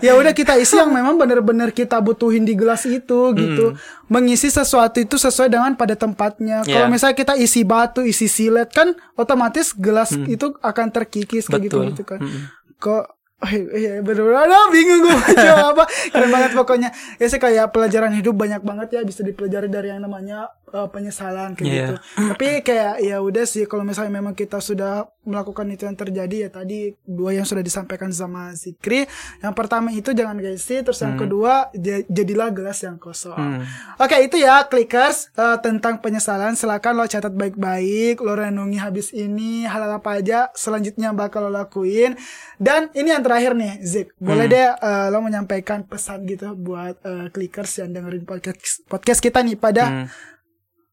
ya 0.00 0.12
udah 0.16 0.32
kita 0.32 0.56
isi 0.60 0.76
yang 0.76 0.90
memang 0.92 1.16
benar-benar 1.16 1.72
kita 1.72 2.00
butuhin 2.00 2.44
di 2.44 2.56
gelas 2.56 2.84
itu 2.88 3.32
gitu. 3.36 3.76
Mengisi 4.10 4.49
sesuatu 4.50 4.98
itu 4.98 5.14
sesuai 5.14 5.48
dengan 5.48 5.72
pada 5.74 5.94
tempatnya. 5.94 6.66
Kalau 6.66 6.86
Iya. 6.86 6.92
misalnya 6.92 7.16
kita 7.16 7.34
isi 7.38 7.62
batu, 7.62 8.02
isi 8.02 8.26
silet 8.26 8.68
kan 8.68 8.92
otomatis 9.14 9.72
gelas 9.72 10.10
itu 10.12 10.52
akan 10.58 10.86
terkikis 10.90 11.46
kayak 11.46 11.70
gitu 11.70 11.78
gitu 11.88 12.02
kan. 12.04 12.18
Mm-mm. 12.18 12.50
Kok 12.76 13.19
Eh, 13.42 13.52
iya 13.74 13.92
bener-bener. 13.98 14.36
Aduh, 14.42 14.68
bingung 14.68 15.00
gue 15.00 15.14
mau 15.14 15.32
jawab 15.32 15.72
apa. 15.74 15.84
Keren 16.06 16.28
banget 16.28 16.52
pokoknya. 16.52 16.88
Ya 17.16 17.26
sih 17.26 17.36
kayak 17.36 17.70
pelajaran 17.70 18.12
hidup 18.12 18.34
banyak 18.34 18.60
banget 18.60 18.88
ya 18.90 19.00
Bisa 19.00 19.20
dipelajari 19.20 19.66
dari 19.66 19.88
yang 19.88 20.00
namanya 20.00 20.44
eh, 20.68 20.84
penyesalan 20.86 21.52
kayak 21.52 21.64
Iya. 21.66 21.80
gitu. 21.80 21.94
Tapi 22.28 22.48
kayak 22.60 22.94
ya 23.00 23.16
udah 23.18 23.42
sih 23.42 23.64
Kalau 23.64 23.80
misalnya 23.80 24.12
memang 24.14 24.34
kita 24.34 24.58
sudah 24.58 25.02
melakukan 25.22 25.68
itu 25.68 25.84
yang 25.84 25.94
terjadi 25.94 26.36
Ya 26.38 26.50
tadi 26.50 26.78
dua 27.02 27.32
yang 27.32 27.44
sudah 27.44 27.60
disampaikan 27.60 28.08
sama 28.10 28.52
Zikri. 28.52 29.08
Yang 29.38 29.54
pertama 29.54 29.88
itu 29.88 30.10
jangan 30.10 30.36
gengsi. 30.36 30.80
Terus 30.80 31.00
yang 31.00 31.16
kedua 31.16 31.52
j- 31.72 32.04
jadilah 32.06 32.48
gelas 32.50 32.76
yang 32.78 32.96
kosong. 32.96 33.34
Hmm. 33.34 33.64
Oke 33.96 34.20
itu 34.20 34.36
ya 34.36 34.64
clickers 34.64 35.32
eh, 35.32 35.56
tentang 35.58 35.96
penyesalan. 35.98 36.52
Silakan 36.52 36.92
lo 36.94 37.06
catat 37.06 37.32
baik-baik 37.32 38.20
lo 38.20 38.32
renungi 38.32 38.76
habis 38.76 39.10
ini 39.10 39.64
hal 39.64 39.80
apa 39.90 40.18
aja 40.18 40.52
selanjutnya 40.52 41.10
bakal 41.10 41.48
lo 41.48 41.52
lakuin. 41.54 42.20
Dan 42.56 42.92
ini 42.92 43.10
yang 43.10 43.24
terakhir 43.30 43.52
nih, 43.54 43.72
Zik. 43.80 44.10
Boleh 44.16 44.44
Hmm. 44.44 44.52
deh 44.52 44.66
eh, 44.66 45.06
lo 45.08 45.18
menyampaikan 45.20 45.80
pesan 45.82 46.26
gitu 46.26 46.52
buat 46.52 46.98
eh, 47.00 47.30
clickers 47.30 47.78
yang 47.78 47.90
dengerin 47.90 48.24
podcast 48.24 48.58
podcast 48.84 49.18
kita 49.18 49.40
nih 49.40 49.54
pada 49.54 49.84
Hmm. 49.86 50.06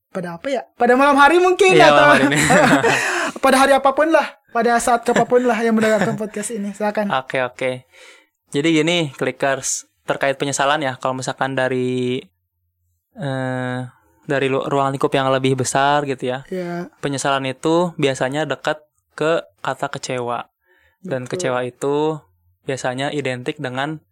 pada 0.08 0.38
apa 0.38 0.48
ya? 0.48 0.62
Pada 0.74 0.94
malam 0.94 1.14
hari 1.14 1.38
mungkin 1.38 1.74
Iya, 1.74 1.90
atau 1.90 2.06
hari 2.08 2.26
pada 3.44 3.58
hari 3.58 3.74
apa 3.74 3.90
pun 3.92 4.08
lah, 4.08 4.26
pada 4.50 4.78
saat 4.78 5.02
apa 5.04 5.26
pun 5.26 5.42
lah 5.42 5.58
yang 5.58 5.74
mendengarkan 5.74 6.14
podcast 6.14 6.50
ini. 6.50 6.72
Silakan. 6.72 7.10
Oke 7.12 7.42
oke. 7.42 7.72
Jadi 8.48 8.70
gini, 8.72 8.98
clickers 9.12 9.84
terkait 10.04 10.38
penyesalan 10.38 10.80
ya. 10.80 10.96
Kalau 10.96 11.14
misalkan 11.14 11.52
dari 11.52 12.22
eh 13.18 13.80
dari 14.24 14.48
ruang 14.48 14.92
lingkup 14.92 15.10
yang 15.10 15.32
lebih 15.32 15.56
besar 15.56 16.04
gitu 16.04 16.28
ya, 16.28 16.44
Ya, 16.48 16.92
penyesalan 17.00 17.48
itu 17.48 17.96
biasanya 17.96 18.44
dekat 18.44 18.84
ke 19.14 19.40
kata 19.60 19.88
kecewa. 19.88 20.52
Dan 21.00 21.24
betul. 21.24 21.32
kecewa 21.40 21.64
itu 21.64 22.20
biasanya 22.68 23.16
identik 23.16 23.58
dengan 23.58 24.04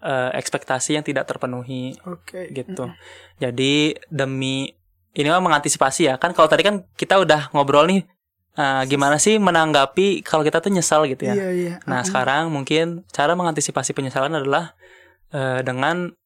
eh, 0.00 0.30
ekspektasi 0.34 0.96
yang 0.96 1.04
tidak 1.04 1.28
terpenuhi 1.28 1.94
Oke. 2.08 2.48
gitu. 2.50 2.88
Jadi 3.38 3.94
demi 4.08 4.72
ini 5.12 5.28
mah 5.28 5.44
mengantisipasi 5.44 6.08
ya. 6.08 6.14
Kan 6.16 6.32
kalau 6.32 6.48
tadi 6.48 6.64
kan 6.64 6.88
kita 6.96 7.20
udah 7.20 7.52
ngobrol 7.52 7.84
nih 7.86 8.02
eh, 8.56 8.82
gimana 8.88 9.20
sih 9.20 9.36
menanggapi 9.36 10.24
kalau 10.24 10.42
kita 10.42 10.64
tuh 10.64 10.72
nyesal 10.72 11.04
gitu 11.04 11.28
ya. 11.28 11.36
Iya, 11.36 11.48
iya. 11.52 11.74
Nah, 11.84 12.00
Mm-mm. 12.00 12.08
sekarang 12.08 12.48
mungkin 12.48 13.04
cara 13.12 13.36
mengantisipasi 13.36 13.92
penyesalan 13.92 14.32
adalah 14.32 14.72
eh, 15.30 15.60
dengan 15.60 16.16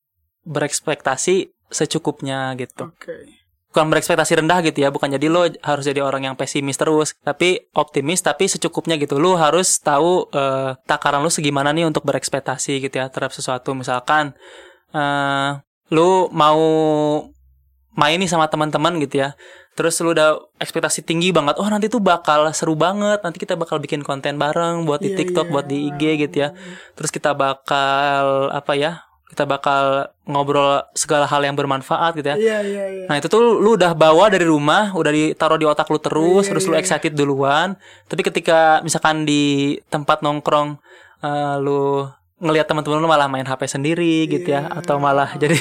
berekspektasi 0.46 1.50
secukupnya 1.68 2.54
gitu. 2.54 2.94
Oke. 2.94 3.45
Bukan 3.76 3.92
berekspektasi 3.92 4.40
rendah 4.40 4.64
gitu 4.64 4.80
ya, 4.80 4.88
bukan 4.88 5.12
jadi 5.12 5.28
lo 5.28 5.44
harus 5.60 5.84
jadi 5.84 6.00
orang 6.00 6.32
yang 6.32 6.32
pesimis 6.32 6.80
terus, 6.80 7.12
tapi 7.20 7.68
optimis 7.76 8.24
tapi 8.24 8.48
secukupnya 8.48 8.96
gitu. 8.96 9.20
Lo 9.20 9.36
harus 9.36 9.76
tahu 9.84 10.32
eh, 10.32 10.80
takaran 10.88 11.20
lo 11.20 11.28
segimana 11.28 11.76
nih 11.76 11.84
untuk 11.84 12.00
berekspektasi 12.08 12.80
gitu 12.80 12.96
ya 12.96 13.12
terhadap 13.12 13.36
sesuatu. 13.36 13.76
Misalkan 13.76 14.32
eh 14.96 15.60
lo 15.92 16.32
mau 16.32 16.56
main 17.96 18.16
nih 18.16 18.32
sama 18.32 18.48
teman-teman 18.48 18.96
gitu 19.04 19.24
ya. 19.28 19.36
Terus 19.76 20.00
lu 20.00 20.16
udah 20.16 20.40
ekspektasi 20.56 21.04
tinggi 21.04 21.36
banget. 21.36 21.60
Oh, 21.60 21.68
nanti 21.68 21.92
tuh 21.92 22.00
bakal 22.00 22.48
seru 22.56 22.72
banget. 22.80 23.20
Nanti 23.20 23.36
kita 23.36 23.60
bakal 23.60 23.76
bikin 23.76 24.00
konten 24.00 24.40
bareng 24.40 24.88
buat 24.88 25.04
di 25.04 25.12
Iya, 25.12 25.20
TikTok, 25.20 25.46
iya. 25.48 25.52
buat 25.52 25.66
di 25.68 25.78
IG 25.92 26.02
gitu 26.24 26.36
ya. 26.48 26.56
Terus 26.96 27.12
kita 27.12 27.36
bakal 27.36 28.48
apa 28.56 28.72
ya? 28.72 29.04
Kita 29.26 29.42
bakal 29.42 30.06
ngobrol 30.22 30.86
segala 30.94 31.26
hal 31.26 31.42
yang 31.42 31.58
bermanfaat 31.58 32.14
gitu 32.14 32.30
ya. 32.30 32.36
Iya, 32.38 32.58
iya, 32.62 32.84
iya. 32.86 33.06
Nah 33.10 33.18
itu 33.18 33.26
tuh 33.26 33.58
lu 33.58 33.74
udah 33.74 33.90
bawa 33.92 34.30
dari 34.30 34.46
rumah, 34.46 34.94
udah 34.94 35.10
ditaruh 35.10 35.58
di 35.58 35.66
otak 35.66 35.90
lu 35.90 35.98
terus, 35.98 36.46
Iya, 36.46 36.50
terus 36.54 36.64
lu 36.66 36.74
iya, 36.74 36.80
excited 36.80 37.12
duluan. 37.12 37.74
Tapi 38.06 38.22
ketika 38.22 38.78
misalkan 38.86 39.26
di 39.26 39.74
tempat 39.90 40.22
nongkrong, 40.22 40.78
eh, 41.26 41.56
lu 41.58 42.06
ngelihat 42.36 42.68
teman-teman 42.68 43.00
lu 43.00 43.08
malah 43.08 43.26
main 43.26 43.42
HP 43.42 43.66
sendiri 43.66 44.28
gitu 44.28 44.52
ya, 44.52 44.68
Iya. 44.68 44.78
atau 44.78 45.00
malah 45.00 45.34
jadi 45.42 45.56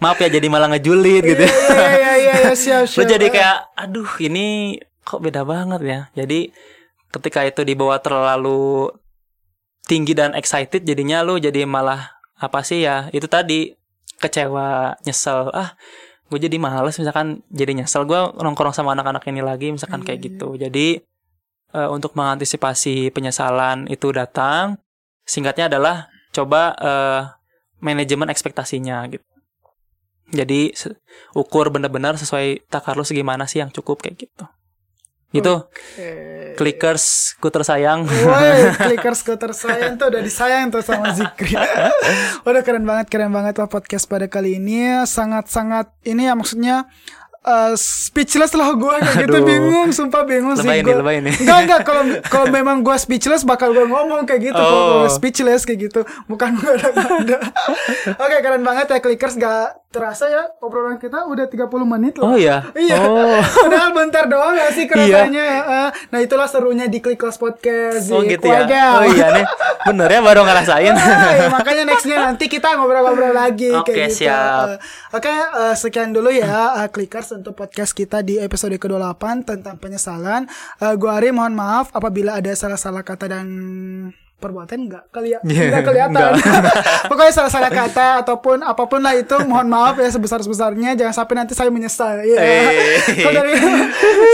maaf 0.00 0.18
ya 0.18 0.28
jadi 0.28 0.46
malah 0.50 0.72
ngejulit 0.72 1.22
gitu. 1.22 1.42
ya. 1.46 1.52
Iya, 1.52 1.86
iya, 1.86 2.12
iya, 2.18 2.32
iya, 2.50 2.52
siap, 2.56 2.82
lu 2.98 3.04
siap. 3.04 3.10
jadi 3.14 3.26
kayak, 3.30 3.56
aduh 3.78 4.10
ini 4.18 4.76
kok 5.06 5.22
beda 5.22 5.46
banget 5.46 5.80
ya. 5.86 6.00
Jadi 6.18 6.50
ketika 7.12 7.46
itu 7.46 7.62
dibawa 7.62 8.02
terlalu 8.02 8.90
tinggi 9.86 10.18
dan 10.18 10.34
excited, 10.34 10.82
jadinya 10.82 11.22
lu 11.22 11.38
jadi 11.38 11.62
malah 11.62 12.15
apa 12.36 12.60
sih 12.62 12.84
ya? 12.84 13.08
Itu 13.12 13.26
tadi 13.26 13.72
kecewa, 14.20 14.96
nyesel. 15.04 15.52
Ah, 15.52 15.76
gue 16.26 16.38
jadi 16.42 16.56
males 16.58 16.96
misalkan 16.98 17.44
jadi 17.52 17.72
nyesel 17.76 18.02
gue 18.08 18.18
nongkrong 18.36 18.74
sama 18.74 18.92
anak-anak 18.96 19.22
ini 19.30 19.42
lagi 19.44 19.70
misalkan 19.70 20.02
kayak 20.02 20.20
Iya, 20.20 20.26
gitu. 20.32 20.48
Jadi 20.56 20.86
eh, 21.76 21.88
untuk 21.92 22.16
mengantisipasi 22.16 23.12
penyesalan 23.12 23.86
itu 23.86 24.10
datang, 24.10 24.80
singkatnya 25.24 25.70
adalah 25.70 26.10
coba 26.32 26.74
eh, 26.78 27.22
manajemen 27.80 28.32
ekspektasinya 28.32 29.04
gitu. 29.12 29.24
Jadi 30.34 30.74
ukur 31.38 31.70
benar-benar 31.70 32.18
sesuai 32.18 32.66
takar 32.66 32.98
lu 32.98 33.06
segimana 33.06 33.46
sih 33.46 33.62
yang 33.62 33.70
cukup 33.70 34.02
kayak 34.02 34.26
gitu. 34.26 34.44
Gitu. 35.34 35.54
Oke. 35.66 36.10
Clickers 36.54 37.36
ku 37.42 37.50
tersayang. 37.50 38.06
Woi, 38.06 38.72
clickers 38.86 39.20
ku 39.26 39.34
tersayang 39.34 39.98
tuh 39.98 40.08
udah 40.08 40.22
disayang 40.22 40.70
tuh 40.70 40.80
sama 40.80 41.12
Zikri. 41.12 41.52
udah 42.46 42.62
keren 42.62 42.86
banget, 42.86 43.10
keren 43.10 43.34
banget 43.34 43.58
lah 43.58 43.68
podcast 43.68 44.06
pada 44.06 44.30
kali 44.30 44.56
ini. 44.56 45.02
Sangat-sangat 45.04 45.92
ini 46.06 46.30
ya 46.30 46.34
maksudnya 46.38 46.86
eh, 47.46 47.72
speechless 47.78 48.52
lah 48.52 48.74
gue 48.74 48.94
kayak 48.96 49.16
gitu 49.22 49.38
bingung, 49.40 49.88
sumpah 49.90 50.22
bingung 50.22 50.54
sih 50.54 50.66
Lebay 50.66 50.82
nih, 51.22 51.32
gue. 51.32 51.42
Enggak 51.46 51.58
enggak 51.62 51.80
kalau 51.82 52.02
kalau 52.26 52.46
memang 52.50 52.82
gue 52.82 52.96
speechless 52.96 53.42
bakal 53.42 53.70
gue 53.70 53.86
ngomong 53.86 54.26
kayak 54.26 54.50
gitu. 54.50 54.58
Oh. 54.58 55.06
gue 55.06 55.10
speechless 55.10 55.62
kayak 55.62 55.86
gitu, 55.86 56.00
bukan 56.26 56.58
gue 56.58 56.72
ada 56.74 56.90
ada. 56.90 57.38
Oke, 58.18 58.36
keren 58.40 58.62
banget 58.62 58.86
ya 58.90 58.98
clickers 58.98 59.36
gak 59.36 59.86
terasa 59.86 60.28
ya 60.28 60.44
obrolan 60.60 61.00
kita 61.00 61.24
udah 61.24 61.48
30 61.48 61.72
menit 61.86 62.20
loh. 62.20 62.28
Oh 62.28 62.36
ya. 62.36 62.68
Iya. 62.74 63.00
Oh. 63.00 63.40
Padahal 63.64 63.96
bentar 63.96 64.28
doang 64.28 64.52
gak 64.52 64.76
sih 64.76 64.84
kerasanya. 64.84 65.46
Eh, 65.64 65.88
Nah 66.12 66.18
itulah 66.20 66.44
serunya 66.44 66.84
di 66.84 67.00
Click 67.00 67.16
Class 67.16 67.40
Podcast. 67.40 68.12
Oh 68.12 68.20
Zik. 68.20 68.36
gitu 68.36 68.44
ya. 68.44 68.66
Wajah. 68.66 68.90
Oh 68.92 69.04
iya 69.06 69.26
nih. 69.32 69.46
Bener 69.86 70.08
ya 70.10 70.20
baru 70.20 70.44
ngerasain. 70.44 70.94
Ah, 71.06 71.32
ya, 71.32 71.48
makanya 71.48 71.82
nextnya 71.86 72.16
nanti 72.20 72.44
kita 72.46 72.76
ngobrol-ngobrol 72.76 73.32
lagi 73.32 73.72
Oke, 73.72 73.94
kayak 73.94 74.12
gitu. 74.12 74.26
siap. 74.26 74.68
Eh, 74.68 75.16
Oke, 75.16 75.30
eh, 75.32 75.74
sekian 75.74 76.12
dulu 76.12 76.28
ya 76.28 76.76
eh, 76.76 76.88
Clickers 76.92 77.32
untuk 77.36 77.52
podcast 77.52 77.92
kita 77.92 78.20
di 78.20 78.40
episode 78.40 78.72
ke-28 78.74 79.24
tentang 79.44 79.76
penyesalan. 79.76 80.48
Eh, 80.80 80.94
gua 80.96 81.20
Ari 81.20 81.30
mohon 81.30 81.52
maaf 81.52 81.92
apabila 81.92 82.40
ada 82.40 82.50
salah-salah 82.50 83.04
kata 83.04 83.28
dan 83.28 83.46
perbuatan 84.36 84.84
enggak 84.84 85.04
kali 85.08 85.32
ya 85.34 85.40
Yeah, 85.48 85.72
enggak 85.72 85.84
kelihatan 85.88 86.12
enggak. 86.12 86.76
pokoknya 87.10 87.32
salah-salah 87.32 87.72
kata 87.72 88.20
ataupun 88.20 88.60
apa 88.60 88.84
pun 88.84 89.00
lah 89.00 89.16
itu 89.16 89.32
mohon 89.48 89.64
maaf 89.64 89.96
ya 89.96 90.12
sebesar-besarnya 90.12 90.92
jangan 90.92 91.14
sampai 91.16 91.34
nanti 91.40 91.56
saya 91.56 91.72
menyesal 91.72 92.20
Iya. 92.20 92.36
Eh. 92.36 93.00
Kalau 93.16 93.32
dari 93.40 93.56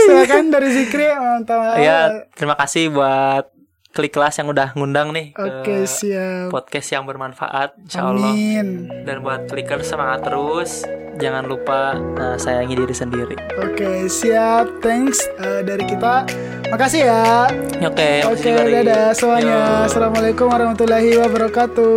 silakan 0.03 0.51
dari 0.51 0.67
Zikri 0.75 1.07
ya, 1.07 2.27
terima 2.35 2.59
kasih 2.59 2.91
buat 2.91 3.47
klik 3.93 4.09
kelas 4.09 4.41
yang 4.41 4.49
udah 4.49 4.73
ngundang 4.73 5.13
nih 5.13 5.37
oke 5.37 5.61
ke 5.61 5.85
siap 5.85 6.49
podcast 6.49 6.89
yang 6.89 7.05
bermanfaat 7.05 7.77
insya 7.77 8.09
Allah. 8.09 8.33
amin 8.33 8.89
Dan 9.05 9.21
buat 9.21 9.45
clicker 9.45 9.85
semangat 9.85 10.25
terus. 10.25 10.81
Jangan 11.13 11.45
lupa 11.45 11.93
eh, 12.17 12.37
sayangi 12.41 12.73
diri 12.73 12.89
sendiri. 12.89 13.37
Oke, 13.61 14.09
siap. 14.09 14.81
Thanks 14.81 15.21
eh, 15.37 15.61
dari 15.61 15.85
kita. 15.85 16.25
Makasih 16.73 17.05
ya. 17.05 17.45
Oke, 17.85 17.85
Oke, 17.85 18.33
makasih 18.33 18.49
juga, 18.49 18.61
Ri. 18.65 18.73
dadah 18.81 19.05
semuanya. 19.13 19.53
Yo. 19.53 19.85
Assalamualaikum 19.93 20.45
warahmatullahi 20.49 21.11
wabarakatuh. 21.21 21.93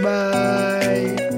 Bye. 0.00 1.31